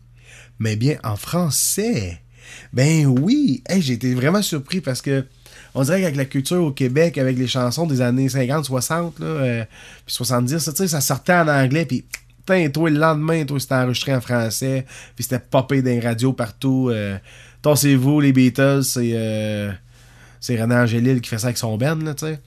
mais 0.58 0.76
bien 0.76 0.98
en 1.04 1.16
français? 1.16 2.22
Ben 2.72 3.06
oui! 3.06 3.62
J'ai 3.78 3.94
été 3.94 4.14
vraiment 4.14 4.42
surpris 4.42 4.80
parce 4.80 5.02
que 5.02 5.26
on 5.76 5.82
dirait 5.82 6.00
qu'avec 6.00 6.16
la 6.16 6.24
culture 6.24 6.64
au 6.64 6.72
Québec, 6.72 7.18
avec 7.18 7.36
les 7.36 7.46
chansons 7.46 7.86
des 7.86 8.00
années 8.00 8.30
50, 8.30 8.64
60, 8.64 9.18
là, 9.18 9.26
euh, 9.26 9.64
puis 10.06 10.14
70, 10.14 10.58
ça, 10.58 10.88
ça 10.88 11.00
sortait 11.02 11.34
en 11.34 11.48
anglais, 11.48 11.84
puis 11.84 12.04
toi, 12.46 12.90
le 12.90 12.98
lendemain, 12.98 13.44
toi, 13.44 13.60
c'était 13.60 13.74
enregistré 13.74 14.14
en 14.14 14.22
français, 14.22 14.86
puis 15.14 15.24
c'était 15.24 15.38
popé 15.38 15.82
dans 15.82 15.90
les 15.90 16.00
radios 16.00 16.32
partout. 16.32 16.88
Euh, 16.90 17.18
Torsez-vous, 17.60 18.20
les 18.20 18.32
Beatles, 18.32 18.84
c'est 18.84 19.10
euh, 19.12 19.70
c'est 20.40 20.60
René 20.60 20.76
Angélil 20.76 21.20
qui 21.20 21.28
fait 21.28 21.38
ça 21.38 21.48
avec 21.48 21.58
son 21.58 21.76
band, 21.76 21.96
là, 21.96 22.14
tu 22.14 22.24
sais. 22.24 22.40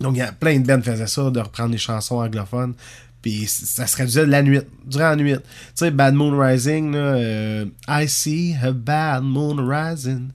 Donc, 0.00 0.16
il 0.16 0.18
y 0.18 0.22
a 0.22 0.32
plein 0.32 0.58
de 0.58 0.66
bands 0.66 0.80
qui 0.80 0.90
faisaient 0.90 1.06
ça, 1.06 1.30
de 1.30 1.38
reprendre 1.38 1.70
les 1.70 1.78
chansons 1.78 2.16
anglophones. 2.16 2.74
Puis 3.20 3.46
ça 3.46 3.86
se 3.86 3.92
traduisait 3.92 4.26
de 4.26 4.32
la 4.32 4.42
nuit, 4.42 4.60
durant 4.84 5.10
la 5.10 5.16
nuit. 5.16 5.34
Tu 5.34 5.40
sais, 5.76 5.92
Bad 5.92 6.14
Moon 6.14 6.36
Rising, 6.36 6.94
euh, 6.96 7.66
I 7.86 8.08
see 8.08 8.56
a 8.60 8.72
bad 8.72 9.22
moon 9.22 9.64
rising. 9.64 10.30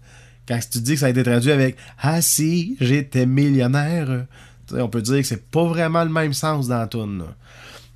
Quand 0.48 0.60
tu 0.72 0.80
dis 0.80 0.94
que 0.94 1.00
ça 1.00 1.08
a 1.08 1.10
été 1.10 1.24
traduit 1.24 1.52
avec 1.52 1.78
I 2.04 2.22
see, 2.22 2.78
j'étais 2.80 3.26
millionnaire, 3.26 4.26
on 4.72 4.90
peut 4.90 5.02
dire 5.02 5.18
que 5.18 5.24
c'est 5.24 5.50
pas 5.50 5.66
vraiment 5.66 6.04
le 6.04 6.10
même 6.10 6.34
sens 6.34 6.68
dans 6.68 6.80
la 6.80 6.88
tune. 6.88 7.20
là. 7.20 7.36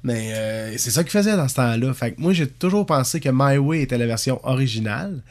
Mais 0.04 0.34
euh, 0.34 0.78
c'est 0.78 0.92
ça 0.92 1.04
qu'il 1.04 1.12
faisait 1.12 1.38
dans 1.38 1.48
ce 1.48 1.56
temps-là. 1.56 1.94
Fait 1.94 2.14
que 2.14 2.22
moi, 2.22 2.34
j'ai 2.34 2.48
toujours 2.48 2.86
pensé 2.86 3.20
que 3.20 3.30
My 3.32 3.58
Way 3.58 3.82
était 3.84 3.98
la 3.98 4.08
version 4.08 4.40
originale, 4.44 5.22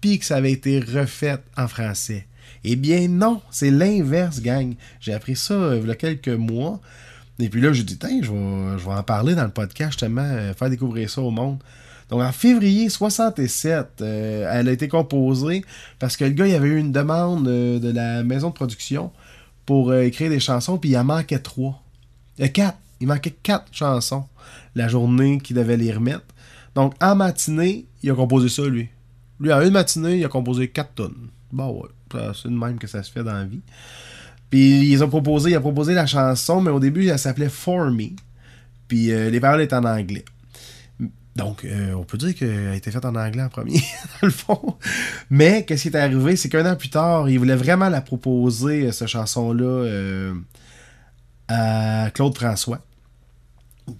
puis 0.00 0.18
que 0.18 0.24
ça 0.24 0.36
avait 0.36 0.52
été 0.52 0.80
refait 0.80 1.38
en 1.56 1.68
français. 1.68 2.26
Eh 2.64 2.76
bien 2.76 3.08
non, 3.08 3.42
c'est 3.50 3.70
l'inverse, 3.70 4.40
gang. 4.40 4.74
J'ai 5.00 5.12
appris 5.12 5.36
ça 5.36 5.54
euh, 5.54 5.80
il 5.82 5.88
y 5.88 5.90
a 5.90 5.94
quelques 5.94 6.28
mois. 6.28 6.80
Et 7.38 7.50
puis 7.50 7.60
là, 7.60 7.72
j'ai 7.72 7.82
dit, 7.82 7.98
tiens, 7.98 8.20
je 8.22 8.30
vais, 8.30 8.78
je 8.78 8.84
vais 8.84 8.94
en 8.94 9.02
parler 9.02 9.34
dans 9.34 9.44
le 9.44 9.50
podcast, 9.50 9.92
justement, 9.92 10.22
euh, 10.22 10.54
faire 10.54 10.70
découvrir 10.70 11.10
ça 11.10 11.20
au 11.20 11.30
monde. 11.30 11.58
Donc 12.08 12.22
en 12.22 12.32
février 12.32 12.88
67, 12.88 14.00
euh, 14.00 14.50
elle 14.52 14.68
a 14.68 14.72
été 14.72 14.88
composée 14.88 15.64
parce 15.98 16.16
que 16.16 16.24
le 16.24 16.30
gars, 16.30 16.44
avait 16.44 16.68
eu 16.68 16.78
une 16.78 16.92
demande 16.92 17.48
euh, 17.48 17.80
de 17.80 17.90
la 17.90 18.22
maison 18.22 18.50
de 18.50 18.54
production 18.54 19.10
pour 19.64 19.90
euh, 19.90 20.02
écrire 20.02 20.30
des 20.30 20.38
chansons, 20.38 20.78
puis 20.78 20.90
il 20.90 20.98
en 20.98 21.04
manquait 21.04 21.40
trois. 21.40 21.82
Quatre. 22.52 22.78
Il 23.00 23.08
manquait 23.08 23.34
quatre 23.42 23.66
chansons 23.72 24.24
la 24.74 24.88
journée 24.88 25.38
qu'il 25.38 25.56
devait 25.56 25.76
les 25.76 25.92
remettre. 25.92 26.24
Donc 26.74 26.94
en 27.02 27.16
matinée, 27.16 27.86
il 28.02 28.10
a 28.10 28.14
composé 28.14 28.48
ça, 28.48 28.62
lui. 28.62 28.88
Lui, 29.40 29.52
en 29.52 29.60
une 29.60 29.70
matinée, 29.70 30.18
il 30.18 30.24
a 30.24 30.28
composé 30.28 30.68
quatre 30.68 30.94
tonnes. 30.94 31.28
Bon, 31.52 31.82
ouais, 31.82 32.20
c'est 32.34 32.48
de 32.48 32.56
même 32.56 32.78
que 32.78 32.86
ça 32.86 33.02
se 33.02 33.10
fait 33.10 33.24
dans 33.24 33.34
la 33.34 33.44
vie. 33.44 33.60
Puis 34.48 34.88
ils 34.88 35.02
ont 35.02 35.08
proposé, 35.08 35.50
il 35.50 35.56
a 35.56 35.60
proposé 35.60 35.92
la 35.92 36.06
chanson, 36.06 36.60
mais 36.60 36.70
au 36.70 36.78
début, 36.80 37.08
elle 37.08 37.18
s'appelait 37.18 37.48
For 37.48 37.90
Me. 37.90 38.10
Puis 38.86 39.06
les 39.06 39.40
paroles 39.40 39.62
étaient 39.62 39.74
en 39.74 39.84
anglais. 39.84 40.24
Donc, 41.36 41.66
euh, 41.66 41.92
on 41.92 42.04
peut 42.04 42.16
dire 42.16 42.34
qu'elle 42.34 42.68
a 42.68 42.74
été 42.74 42.90
faite 42.90 43.04
en 43.04 43.14
anglais 43.14 43.42
en 43.42 43.50
premier, 43.50 43.74
dans 44.22 44.26
le 44.26 44.30
fond. 44.30 44.78
Mais, 45.28 45.66
qu'est-ce 45.66 45.82
qui 45.82 45.88
est 45.88 45.96
arrivé, 45.96 46.34
c'est 46.34 46.48
qu'un 46.48 46.70
an 46.70 46.76
plus 46.76 46.88
tard, 46.88 47.28
il 47.28 47.38
voulait 47.38 47.56
vraiment 47.56 47.90
la 47.90 48.00
proposer, 48.00 48.86
euh, 48.86 48.92
cette 48.92 49.08
chanson-là, 49.08 49.64
euh, 49.64 50.34
à 51.48 52.10
Claude 52.14 52.34
François. 52.34 52.80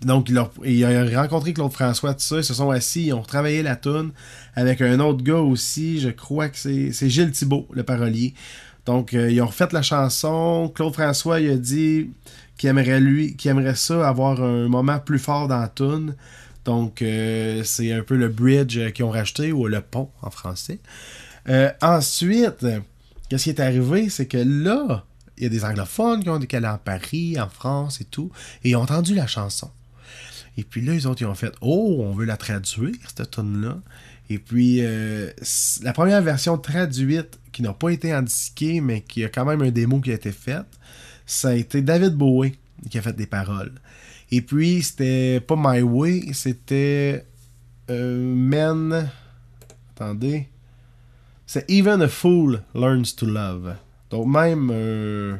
Donc, 0.00 0.30
il 0.30 0.84
a, 0.84 1.20
rencontré 1.20 1.52
Claude 1.52 1.72
François, 1.72 2.14
tout 2.14 2.20
ça, 2.20 2.38
ils 2.38 2.44
se 2.44 2.54
sont 2.54 2.70
assis, 2.70 3.08
ils 3.08 3.12
ont 3.12 3.22
travaillé 3.22 3.62
la 3.62 3.76
tune 3.76 4.12
avec 4.54 4.80
un 4.80 4.98
autre 4.98 5.22
gars 5.22 5.34
aussi, 5.34 6.00
je 6.00 6.08
crois 6.08 6.48
que 6.48 6.56
c'est 6.56 7.10
Gilles 7.10 7.32
Thibault, 7.32 7.68
le 7.70 7.82
parolier. 7.82 8.34
Donc, 8.86 9.12
ils 9.12 9.40
ont 9.42 9.46
refait 9.46 9.68
la 9.72 9.82
chanson. 9.82 10.72
Claude 10.74 10.92
François, 10.92 11.40
il 11.40 11.50
a 11.50 11.56
dit 11.56 12.10
qu'il 12.56 12.68
aimerait 12.70 12.98
lui, 12.98 13.36
aimerait 13.44 13.74
ça 13.74 14.08
avoir 14.08 14.42
un 14.42 14.68
moment 14.68 14.98
plus 14.98 15.18
fort 15.18 15.46
dans 15.46 15.60
la 15.60 15.68
tune. 15.68 16.14
Donc, 16.66 17.00
euh, 17.00 17.62
c'est 17.64 17.92
un 17.92 18.02
peu 18.02 18.16
le 18.16 18.28
bridge 18.28 18.92
qu'ils 18.92 19.04
ont 19.04 19.10
racheté, 19.10 19.52
ou 19.52 19.68
le 19.68 19.80
pont 19.80 20.10
en 20.20 20.30
français. 20.30 20.80
Euh, 21.48 21.70
ensuite, 21.80 22.66
qu'est-ce 23.28 23.44
qui 23.44 23.50
est 23.50 23.60
arrivé? 23.60 24.10
C'est 24.10 24.26
que 24.26 24.38
là, 24.38 25.04
il 25.38 25.44
y 25.44 25.46
a 25.46 25.48
des 25.48 25.64
anglophones 25.64 26.24
qui 26.24 26.28
ont 26.28 26.40
décalé 26.40 26.66
en 26.66 26.78
Paris, 26.78 27.38
en 27.40 27.48
France 27.48 28.00
et 28.00 28.04
tout, 28.04 28.32
et 28.64 28.70
ils 28.70 28.76
ont 28.76 28.82
entendu 28.82 29.14
la 29.14 29.28
chanson. 29.28 29.70
Et 30.58 30.64
puis 30.64 30.80
là, 30.80 30.92
les 30.92 31.06
autres, 31.06 31.22
ils 31.22 31.26
ont 31.26 31.34
fait 31.36 31.52
Oh, 31.60 31.98
on 32.00 32.12
veut 32.12 32.24
la 32.24 32.36
traduire, 32.36 32.96
cette 33.16 33.30
tune-là. 33.30 33.78
Et 34.28 34.38
puis, 34.38 34.78
euh, 34.80 35.30
la 35.82 35.92
première 35.92 36.20
version 36.20 36.58
traduite, 36.58 37.38
qui 37.52 37.62
n'a 37.62 37.74
pas 37.74 37.90
été 37.90 38.12
indiquée, 38.12 38.80
mais 38.80 39.02
qui 39.02 39.24
a 39.24 39.28
quand 39.28 39.44
même 39.44 39.62
un 39.62 39.70
démo 39.70 40.00
qui 40.00 40.10
a 40.10 40.14
été 40.14 40.32
faite, 40.32 40.66
ça 41.26 41.50
a 41.50 41.54
été 41.54 41.80
David 41.80 42.14
Bowie 42.14 42.58
qui 42.90 42.98
a 42.98 43.02
fait 43.02 43.16
des 43.16 43.26
paroles. 43.26 43.72
Et 44.30 44.42
puis, 44.42 44.82
c'était 44.82 45.40
pas 45.40 45.56
My 45.56 45.82
Way, 45.82 46.32
c'était 46.32 47.24
euh, 47.90 48.34
Men. 48.34 49.10
Attendez. 49.94 50.48
C'est 51.46 51.64
Even 51.70 52.02
a 52.02 52.08
Fool 52.08 52.62
Learns 52.74 53.14
to 53.16 53.26
Love. 53.26 53.76
Donc, 54.10 54.26
même 54.26 54.70
euh, 54.72 55.36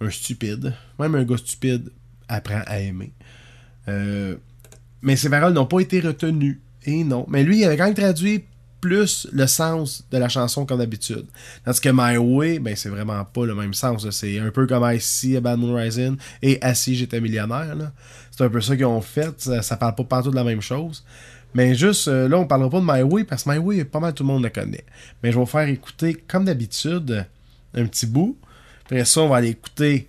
un 0.00 0.10
stupide, 0.10 0.74
même 0.98 1.14
un 1.14 1.24
gars 1.24 1.38
stupide 1.38 1.90
apprend 2.28 2.62
à 2.66 2.78
aimer. 2.78 3.12
Euh, 3.88 4.36
mais 5.00 5.16
ses 5.16 5.30
paroles 5.30 5.54
n'ont 5.54 5.66
pas 5.66 5.80
été 5.80 6.00
retenues. 6.00 6.60
Et 6.84 7.04
non. 7.04 7.26
Mais 7.28 7.42
lui, 7.42 7.60
il 7.60 7.64
avait 7.64 7.76
quand 7.76 7.86
même 7.86 7.94
traduit 7.94 8.44
plus 8.82 9.28
le 9.32 9.46
sens 9.46 10.04
de 10.10 10.18
la 10.18 10.28
chanson 10.28 10.66
comme 10.66 10.78
d'habitude. 10.78 11.24
Tandis 11.64 11.80
que 11.80 11.88
My 11.92 12.18
Way, 12.18 12.58
ben 12.58 12.76
c'est 12.76 12.88
vraiment 12.88 13.24
pas 13.24 13.46
le 13.46 13.54
même 13.54 13.72
sens. 13.72 14.10
C'est 14.10 14.38
un 14.40 14.50
peu 14.50 14.66
comme 14.66 14.84
I 14.84 15.00
See 15.00 15.36
a 15.36 15.40
Bad 15.40 15.58
Moon 15.58 15.74
Rising 15.74 16.16
et 16.42 16.58
Assis, 16.60 16.96
j'étais 16.96 17.20
millionnaire. 17.20 17.76
C'est 18.32 18.44
un 18.44 18.50
peu 18.50 18.60
ça 18.60 18.76
qu'ils 18.76 18.84
ont 18.84 19.00
fait. 19.00 19.40
Ça, 19.40 19.76
parle 19.76 19.94
pas 19.94 20.04
partout 20.04 20.30
de 20.32 20.36
la 20.36 20.44
même 20.44 20.60
chose. 20.60 21.04
Mais 21.54 21.74
juste, 21.74 22.08
euh, 22.08 22.28
là, 22.28 22.38
on 22.38 22.46
parlera 22.46 22.70
pas 22.70 22.80
de 22.80 22.84
My 22.84 23.02
Way 23.02 23.24
parce 23.24 23.44
que 23.44 23.50
My 23.50 23.58
Way, 23.58 23.84
pas 23.84 24.00
mal 24.00 24.14
tout 24.14 24.24
le 24.24 24.28
monde 24.28 24.42
le 24.42 24.50
connaît. 24.50 24.84
Mais 25.22 25.30
je 25.30 25.36
vais 25.36 25.40
vous 25.40 25.46
faire 25.46 25.68
écouter, 25.68 26.14
comme 26.14 26.44
d'habitude, 26.44 27.24
un 27.74 27.86
petit 27.86 28.06
bout. 28.06 28.36
Après 28.84 29.04
ça, 29.04 29.20
on 29.20 29.28
va 29.28 29.36
aller 29.36 29.50
écouter 29.50 30.08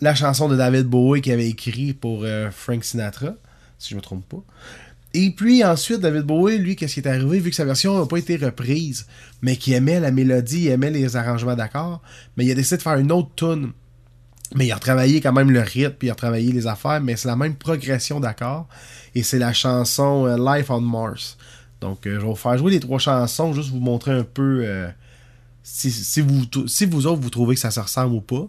la 0.00 0.14
chanson 0.14 0.48
de 0.48 0.56
David 0.56 0.86
Bowie 0.86 1.20
qu'il 1.20 1.32
avait 1.32 1.48
écrit 1.48 1.92
pour 1.92 2.22
euh, 2.24 2.50
Frank 2.50 2.82
Sinatra, 2.82 3.34
si 3.78 3.90
je 3.90 3.96
me 3.96 4.00
trompe 4.00 4.26
pas. 4.26 4.42
Et 5.18 5.30
puis 5.30 5.64
ensuite, 5.64 6.00
David 6.00 6.24
Bowie, 6.24 6.58
lui, 6.58 6.76
qu'est-ce 6.76 6.92
qui 6.92 7.00
est 7.00 7.08
arrivé, 7.08 7.40
vu 7.40 7.48
que 7.48 7.56
sa 7.56 7.64
version 7.64 7.98
n'a 7.98 8.04
pas 8.04 8.18
été 8.18 8.36
reprise, 8.36 9.06
mais 9.40 9.56
qu'il 9.56 9.72
aimait 9.72 9.98
la 9.98 10.10
mélodie, 10.10 10.64
il 10.64 10.68
aimait 10.68 10.90
les 10.90 11.16
arrangements 11.16 11.56
d'accords, 11.56 12.02
mais 12.36 12.44
il 12.44 12.50
a 12.50 12.54
décidé 12.54 12.76
de 12.76 12.82
faire 12.82 12.98
une 12.98 13.10
autre 13.10 13.30
tune. 13.34 13.72
Mais 14.54 14.66
il 14.66 14.72
a 14.72 14.74
retravaillé 14.74 15.22
quand 15.22 15.32
même 15.32 15.50
le 15.50 15.60
rythme, 15.60 15.94
puis 15.98 16.08
il 16.08 16.10
a 16.10 16.12
retravaillé 16.12 16.52
les 16.52 16.66
affaires, 16.66 17.00
mais 17.00 17.16
c'est 17.16 17.28
la 17.28 17.36
même 17.36 17.54
progression 17.54 18.20
d'accords. 18.20 18.68
Et 19.14 19.22
c'est 19.22 19.38
la 19.38 19.54
chanson 19.54 20.26
euh, 20.26 20.36
Life 20.36 20.68
on 20.68 20.82
Mars. 20.82 21.38
Donc, 21.80 22.06
euh, 22.06 22.16
je 22.16 22.20
vais 22.20 22.26
vous 22.26 22.36
faire 22.36 22.58
jouer 22.58 22.72
les 22.72 22.80
trois 22.80 22.98
chansons, 22.98 23.54
juste 23.54 23.70
vous 23.70 23.80
montrer 23.80 24.12
un 24.12 24.22
peu 24.22 24.64
euh, 24.66 24.86
si, 25.62 26.20
vous, 26.20 26.42
si 26.66 26.84
vous 26.84 27.06
autres 27.06 27.22
vous 27.22 27.30
trouvez 27.30 27.54
que 27.54 27.60
ça 27.62 27.70
se 27.70 27.80
ressemble 27.80 28.12
ou 28.12 28.20
pas. 28.20 28.46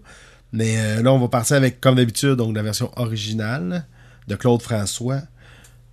Mais 0.52 1.02
là, 1.02 1.14
on 1.14 1.20
va 1.20 1.30
partir 1.30 1.56
avec, 1.56 1.80
comme 1.80 1.96
d'habitude, 1.96 2.36
donc 2.36 2.54
la 2.54 2.62
version 2.62 2.92
originale 2.98 3.86
de 4.28 4.36
Claude 4.36 4.62
François. 4.62 5.22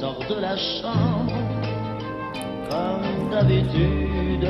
sors 0.00 0.18
de 0.30 0.40
la 0.40 0.56
chambre 0.56 1.30
comme 2.70 3.30
d'habitude. 3.30 4.48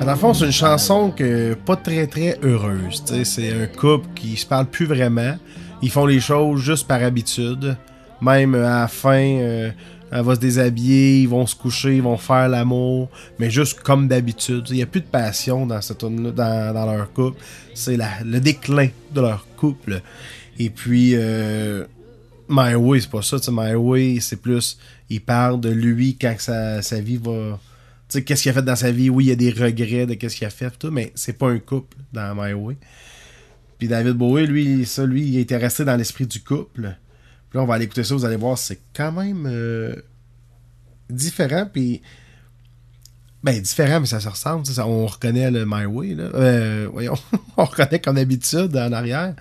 Dans 0.00 0.10
le 0.10 0.16
fond, 0.16 0.34
c'est 0.34 0.44
une 0.44 0.52
chanson 0.52 1.10
que 1.10 1.54
pas 1.54 1.76
très 1.76 2.06
très 2.06 2.38
heureuse. 2.42 3.02
C'est 3.24 3.50
un 3.50 3.66
couple 3.66 4.06
qui 4.14 4.36
se 4.36 4.44
parle 4.44 4.66
plus 4.66 4.84
vraiment. 4.84 5.36
Ils 5.80 5.90
font 5.90 6.04
les 6.04 6.20
choses 6.20 6.60
juste 6.60 6.86
par 6.86 7.02
habitude. 7.02 7.76
Même 8.20 8.54
à 8.54 8.80
la 8.80 8.88
fin, 8.88 9.38
euh, 9.38 9.70
elle 10.12 10.22
va 10.22 10.34
se 10.34 10.40
déshabiller, 10.40 11.22
ils 11.22 11.28
vont 11.28 11.46
se 11.46 11.56
coucher, 11.56 11.96
ils 11.96 12.02
vont 12.02 12.18
faire 12.18 12.48
l'amour, 12.50 13.08
mais 13.38 13.50
juste 13.50 13.80
comme 13.80 14.06
d'habitude. 14.06 14.66
Il 14.68 14.76
n'y 14.76 14.82
a 14.82 14.86
plus 14.86 15.00
de 15.00 15.06
passion 15.06 15.64
dans 15.64 15.80
cette 15.80 16.04
dans, 16.04 16.92
leur 16.92 17.10
couple. 17.14 17.40
C'est 17.72 17.96
le 17.96 18.38
déclin 18.38 18.88
de 19.14 19.20
leur 19.22 19.46
couple. 19.56 20.02
Et 20.58 20.70
puis, 20.70 21.12
euh, 21.14 21.84
My 22.48 22.74
Way, 22.74 23.00
c'est 23.00 23.10
pas 23.10 23.22
ça. 23.22 23.38
tu 23.38 23.46
sais, 23.46 23.52
My 23.52 23.74
Way, 23.74 24.18
c'est 24.20 24.36
plus. 24.36 24.78
Il 25.10 25.20
parle 25.22 25.60
de 25.60 25.70
lui 25.70 26.16
quand 26.16 26.34
sa, 26.38 26.82
sa 26.82 27.00
vie 27.00 27.16
va. 27.16 27.58
Tu 28.08 28.18
sais, 28.18 28.24
qu'est-ce 28.24 28.42
qu'il 28.42 28.50
a 28.50 28.54
fait 28.54 28.62
dans 28.62 28.76
sa 28.76 28.90
vie. 28.92 29.08
Oui, 29.10 29.24
il 29.24 29.28
y 29.28 29.32
a 29.32 29.36
des 29.36 29.50
regrets 29.50 30.06
de 30.06 30.14
qu'est-ce 30.14 30.36
qu'il 30.36 30.46
a 30.46 30.50
fait, 30.50 30.70
tout, 30.78 30.90
mais 30.90 31.12
c'est 31.14 31.32
pas 31.38 31.48
un 31.50 31.58
couple 31.58 31.96
dans 32.12 32.34
My 32.34 32.52
Way. 32.52 32.76
Puis 33.78 33.88
David 33.88 34.12
Bowie, 34.14 34.46
lui, 34.46 34.86
ça, 34.86 35.04
lui, 35.06 35.22
il 35.26 35.38
était 35.38 35.56
resté 35.56 35.84
dans 35.84 35.96
l'esprit 35.96 36.26
du 36.26 36.40
couple. 36.40 36.94
Puis 37.50 37.58
là, 37.58 37.62
on 37.62 37.66
va 37.66 37.74
aller 37.74 37.84
écouter 37.86 38.04
ça, 38.04 38.14
vous 38.14 38.24
allez 38.24 38.36
voir, 38.36 38.56
c'est 38.58 38.80
quand 38.94 39.12
même 39.12 39.46
euh, 39.50 39.94
différent, 41.10 41.68
puis. 41.72 42.02
Ben, 43.42 43.60
différent, 43.60 44.00
mais 44.00 44.06
ça 44.06 44.20
se 44.20 44.28
ressemble. 44.28 44.64
ça- 44.64 44.86
on 44.86 45.06
reconnaît 45.06 45.50
le 45.50 45.66
My 45.66 45.84
Way, 45.84 46.14
là. 46.14 46.24
Euh, 46.34 46.88
voyons, 46.90 47.14
on 47.58 47.64
reconnaît 47.64 48.00
comme 48.00 48.16
d'habitude 48.16 48.74
en 48.76 48.90
arrière 48.92 49.34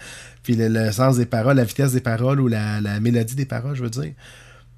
puis 0.44 0.56
le, 0.58 0.92
sens 0.92 1.18
des 1.18 1.26
paroles, 1.26 1.58
la 1.58 1.64
vitesse 1.64 1.94
des 1.94 2.02
paroles 2.02 2.40
ou 2.40 2.48
la, 2.48 2.82
la 2.82 3.00
mélodie 3.00 3.36
des 3.36 3.46
paroles, 3.46 3.76
je 3.76 3.84
veux 3.84 3.90
dire. 3.90 4.14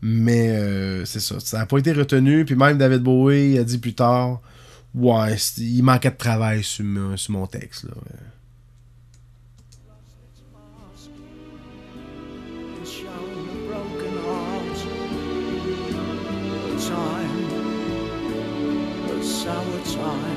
Mais 0.01 0.49
euh, 0.49 1.05
c'est 1.05 1.19
ça, 1.19 1.39
ça 1.39 1.59
n'a 1.59 1.65
pas 1.65 1.79
été 1.79 1.91
retenu. 1.91 2.45
Puis 2.45 2.55
même 2.55 2.77
David 2.77 3.01
Bowie 3.01 3.57
a 3.57 3.63
dit 3.63 3.79
plus 3.79 3.95
tard, 3.95 4.41
ouais, 4.93 5.35
il 5.57 5.81
manquait 5.83 6.11
de 6.11 6.17
travail 6.17 6.63
sur, 6.63 6.85
sur 7.15 7.31
mon 7.31 7.47
texte. 7.47 7.85
Là. 7.85 7.93
time. 19.95 20.34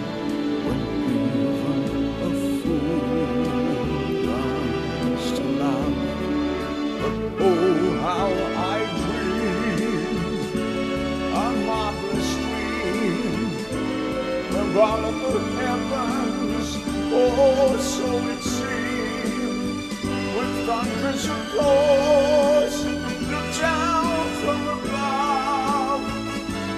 Good 14.79 15.43
heavens. 15.59 16.79
Oh, 17.11 17.77
so 17.79 18.07
it 18.29 18.43
seemed 18.43 19.91
with 20.37 20.67
thunders 20.67 21.25
applause. 21.27 22.85
Look 23.33 23.49
down 23.59 24.27
from 24.43 24.69
above, 24.79 26.03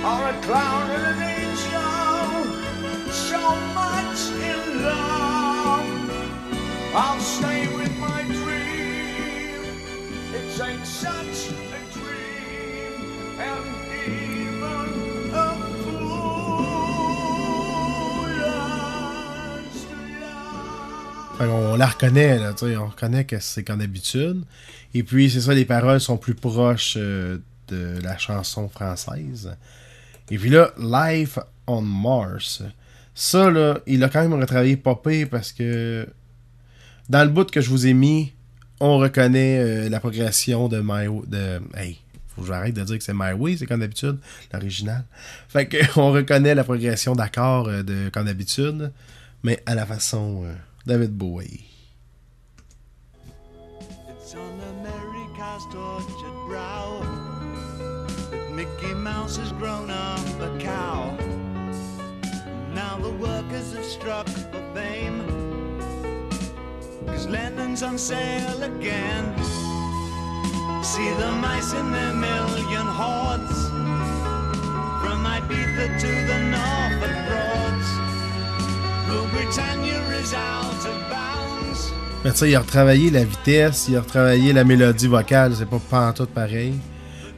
are 0.05 0.29
a 0.31 0.41
clown 0.41 0.91
and 0.97 1.05
an 1.13 1.23
angel, 1.41 3.13
so 3.13 3.43
much 3.75 4.21
in 4.51 4.83
love. 4.83 5.89
I'll 6.95 7.21
stay 7.21 7.69
with 7.77 7.95
my 7.99 8.23
dream. 8.23 9.61
It 10.35 10.61
ain't 10.61 10.87
such 10.87 11.60
qu'on 21.47 21.77
la 21.77 21.87
reconnaît, 21.87 22.39
là, 22.39 22.55
on 22.63 22.87
reconnaît 22.87 23.25
que 23.25 23.41
c'est 23.41 23.65
qu'en 23.65 23.81
habitude. 23.81 24.45
Et 24.95 25.03
puis, 25.03 25.31
c'est 25.31 25.41
ça, 25.41 25.55
les 25.55 25.65
paroles 25.65 26.01
sont 26.01 26.17
plus 26.17 26.35
proches 26.35 26.95
euh, 26.99 27.39
de 27.69 27.99
la 28.03 28.19
chanson 28.19 28.69
française. 28.69 29.57
Et 30.31 30.39
puis 30.39 30.51
là, 30.51 30.73
Life 30.79 31.39
on 31.67 31.81
Mars. 31.81 32.63
Ça, 33.15 33.51
là, 33.51 33.81
il 33.87 34.03
a 34.05 34.09
quand 34.09 34.23
même 34.23 34.39
retravaillé 34.39 34.77
pire 34.77 35.29
parce 35.31 35.53
que 35.53 36.07
dans 37.09 37.25
le 37.25 37.31
bout 37.31 37.51
que 37.51 37.61
je 37.61 37.71
vous 37.71 37.87
ai 37.87 37.93
mis, 37.93 38.33
on 38.79 38.99
reconnaît 38.99 39.59
euh, 39.59 39.89
la 39.89 40.01
progression 40.01 40.69
de 40.69 40.81
My 40.83 41.07
Hey, 41.75 42.01
faut 42.29 42.43
que 42.43 42.49
j'arrête 42.49 42.75
de 42.75 42.83
dire 42.83 42.99
que 42.99 43.05
c'est 43.05 43.15
My 43.15 43.33
Way, 43.33 43.59
c'est 43.59 43.67
comme 43.67 43.81
d'habitude, 43.81 44.19
l'original. 44.53 45.05
Fait 45.49 45.67
que 45.67 45.79
on 45.99 46.13
reconnaît 46.13 46.55
la 46.55 46.65
progression 46.65 47.15
d'accords 47.15 47.69
euh, 47.69 47.83
de 47.83 48.09
comme 48.11 48.27
d'habitude, 48.27 48.93
mais 49.43 49.63
à 49.67 49.75
la 49.75 49.87
façon 49.87 50.45
David 50.91 51.17
Bowie. 51.17 51.69
It's 54.09 54.35
on 54.35 54.61
America's 54.75 55.65
tortured 55.71 56.39
brow 56.49 56.99
Mickey 58.51 58.93
Mouse 58.95 59.37
has 59.37 59.53
grown 59.53 59.89
up 59.89 60.19
a 60.41 60.59
cow. 60.59 61.17
Now 62.75 62.99
the 62.99 63.13
workers 63.13 63.73
have 63.75 63.85
struck 63.85 64.27
for 64.27 64.65
fame. 64.75 65.21
Cause 67.07 67.29
Lennon's 67.29 67.85
on 67.85 67.97
sale 67.97 68.61
again. 68.61 69.25
See 70.83 71.09
the 71.23 71.31
mice 71.41 71.73
in 71.73 71.93
their 71.93 72.15
million 72.15 72.87
hordes. 73.01 73.61
From 75.03 75.23
Ibiza 75.23 76.01
to 76.01 76.11
the 76.27 76.39
Norfolk 76.51 77.29
Broads. 77.29 77.70
Mais 82.25 82.33
tu 82.33 82.37
sais, 82.37 82.51
il 82.51 82.55
a 82.55 82.61
retravaillé 82.61 83.11
la 83.11 83.25
vitesse, 83.25 83.87
il 83.89 83.97
a 83.97 84.03
retravaillé 84.03 84.53
la 84.53 84.63
mélodie 84.63 85.07
vocale, 85.07 85.55
c'est 85.57 85.69
pas 85.69 85.79
pantoute 85.79 86.29
pareil. 86.31 86.75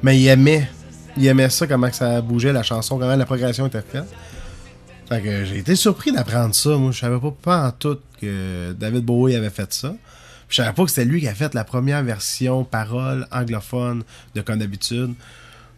Mais 0.03 0.19
il 0.21 0.27
aimait. 0.27 0.69
Il 1.17 1.27
aimait 1.27 1.51
ça, 1.51 1.67
comment 1.67 1.93
ça 1.93 2.21
bougeait, 2.21 2.53
la 2.53 2.65
chanson, 2.65 2.99
comment 2.99 3.15
la 3.15 3.25
progression 3.25 3.67
était 3.67 3.83
faite. 3.83 4.13
Fait 5.09 5.21
que 5.21 5.45
j'ai 5.45 5.59
été 5.59 5.77
surpris 5.77 6.11
d'apprendre 6.11 6.55
ça. 6.55 6.71
Moi, 6.71 6.91
je 6.91 6.99
savais 6.99 7.21
pas 7.21 7.31
pantoute 7.31 8.03
que 8.21 8.73
David 8.73 9.05
Bowie 9.05 9.37
avait 9.37 9.51
fait 9.51 9.73
ça. 9.73 9.95
Je 10.49 10.57
savais 10.57 10.73
pas 10.73 10.85
que 10.85 10.91
c'était 10.91 11.05
lui 11.05 11.21
qui 11.21 11.29
a 11.29 11.35
fait 11.35 11.55
la 11.55 11.65
première 11.65 12.03
version 12.03 12.65
parole 12.65 13.27
anglophone 13.31 14.03
de 14.35 14.41
Comme 14.41 14.59
d'habitude. 14.59 15.15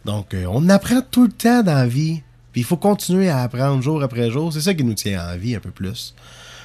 Donc, 0.03 0.33
euh, 0.33 0.45
on 0.49 0.67
apprend 0.69 1.01
tout 1.01 1.25
le 1.25 1.31
temps 1.31 1.63
dans 1.63 1.75
la 1.75 1.87
vie. 1.87 2.23
Il 2.55 2.63
faut 2.63 2.77
continuer 2.77 3.29
à 3.29 3.39
apprendre 3.39 3.81
jour 3.81 4.01
après 4.01 4.31
jour. 4.31 4.51
C'est 4.53 4.61
ça 4.61 4.73
qui 4.73 4.83
nous 4.83 4.93
tient 4.93 5.25
en 5.25 5.37
vie 5.37 5.55
un 5.55 5.59
peu 5.59 5.71
plus. 5.71 6.15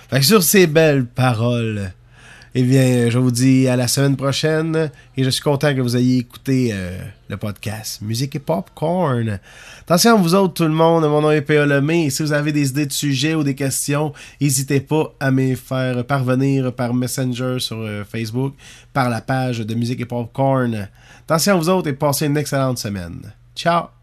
Fait 0.09 0.22
sur 0.22 0.43
ces 0.43 0.66
belles 0.66 1.07
paroles, 1.07 1.93
eh 2.55 2.64
bien, 2.64 3.09
je 3.11 3.18
vous 3.18 3.30
dis 3.30 3.68
à 3.68 3.76
la 3.76 3.86
semaine 3.86 4.16
prochaine 4.16 4.91
et 5.16 5.22
je 5.22 5.30
suis 5.30 5.43
content 5.43 5.72
que 5.72 5.80
vous 5.80 5.97
ayez 5.97 6.18
écouté 6.18 6.70
euh, 6.72 6.99
le 7.28 7.36
podcast 7.36 8.03
Musique 8.03 8.34
et 8.34 8.41
Popcorn. 8.41 9.38
Attention 9.82 10.16
à 10.16 10.18
vous 10.18 10.34
autres, 10.34 10.55
tout 10.55 10.64
le 10.64 10.70
monde, 10.70 11.05
mon 11.05 11.20
nom 11.20 11.30
est 11.30 11.43
P.A. 11.43 11.64
Lemay 11.64 12.07
et 12.07 12.11
si 12.11 12.24
vous 12.24 12.32
avez 12.32 12.51
des 12.51 12.70
idées 12.70 12.86
de 12.86 12.93
sujets 12.93 13.36
ou 13.36 13.45
des 13.45 13.55
questions, 13.55 14.12
n'hésitez 14.41 14.80
pas 14.80 15.14
à 15.20 15.30
me 15.30 15.55
faire 15.55 16.05
parvenir 16.05 16.72
par 16.72 16.93
Messenger 16.93 17.61
sur 17.61 17.76
euh, 17.78 18.03
Facebook, 18.03 18.55
par 18.93 19.11
la 19.11 19.20
page 19.20 19.61
de 19.61 19.74
Musique 19.76 20.01
et 20.01 20.07
Popcorn. 20.07 20.88
Attention 21.22 21.55
à 21.55 21.57
vous 21.57 21.68
autres 21.68 21.88
et 21.88 21.93
passez 21.93 22.26
une 22.26 22.36
excellente 22.36 22.78
semaine. 22.78 23.32
Ciao! 23.55 23.99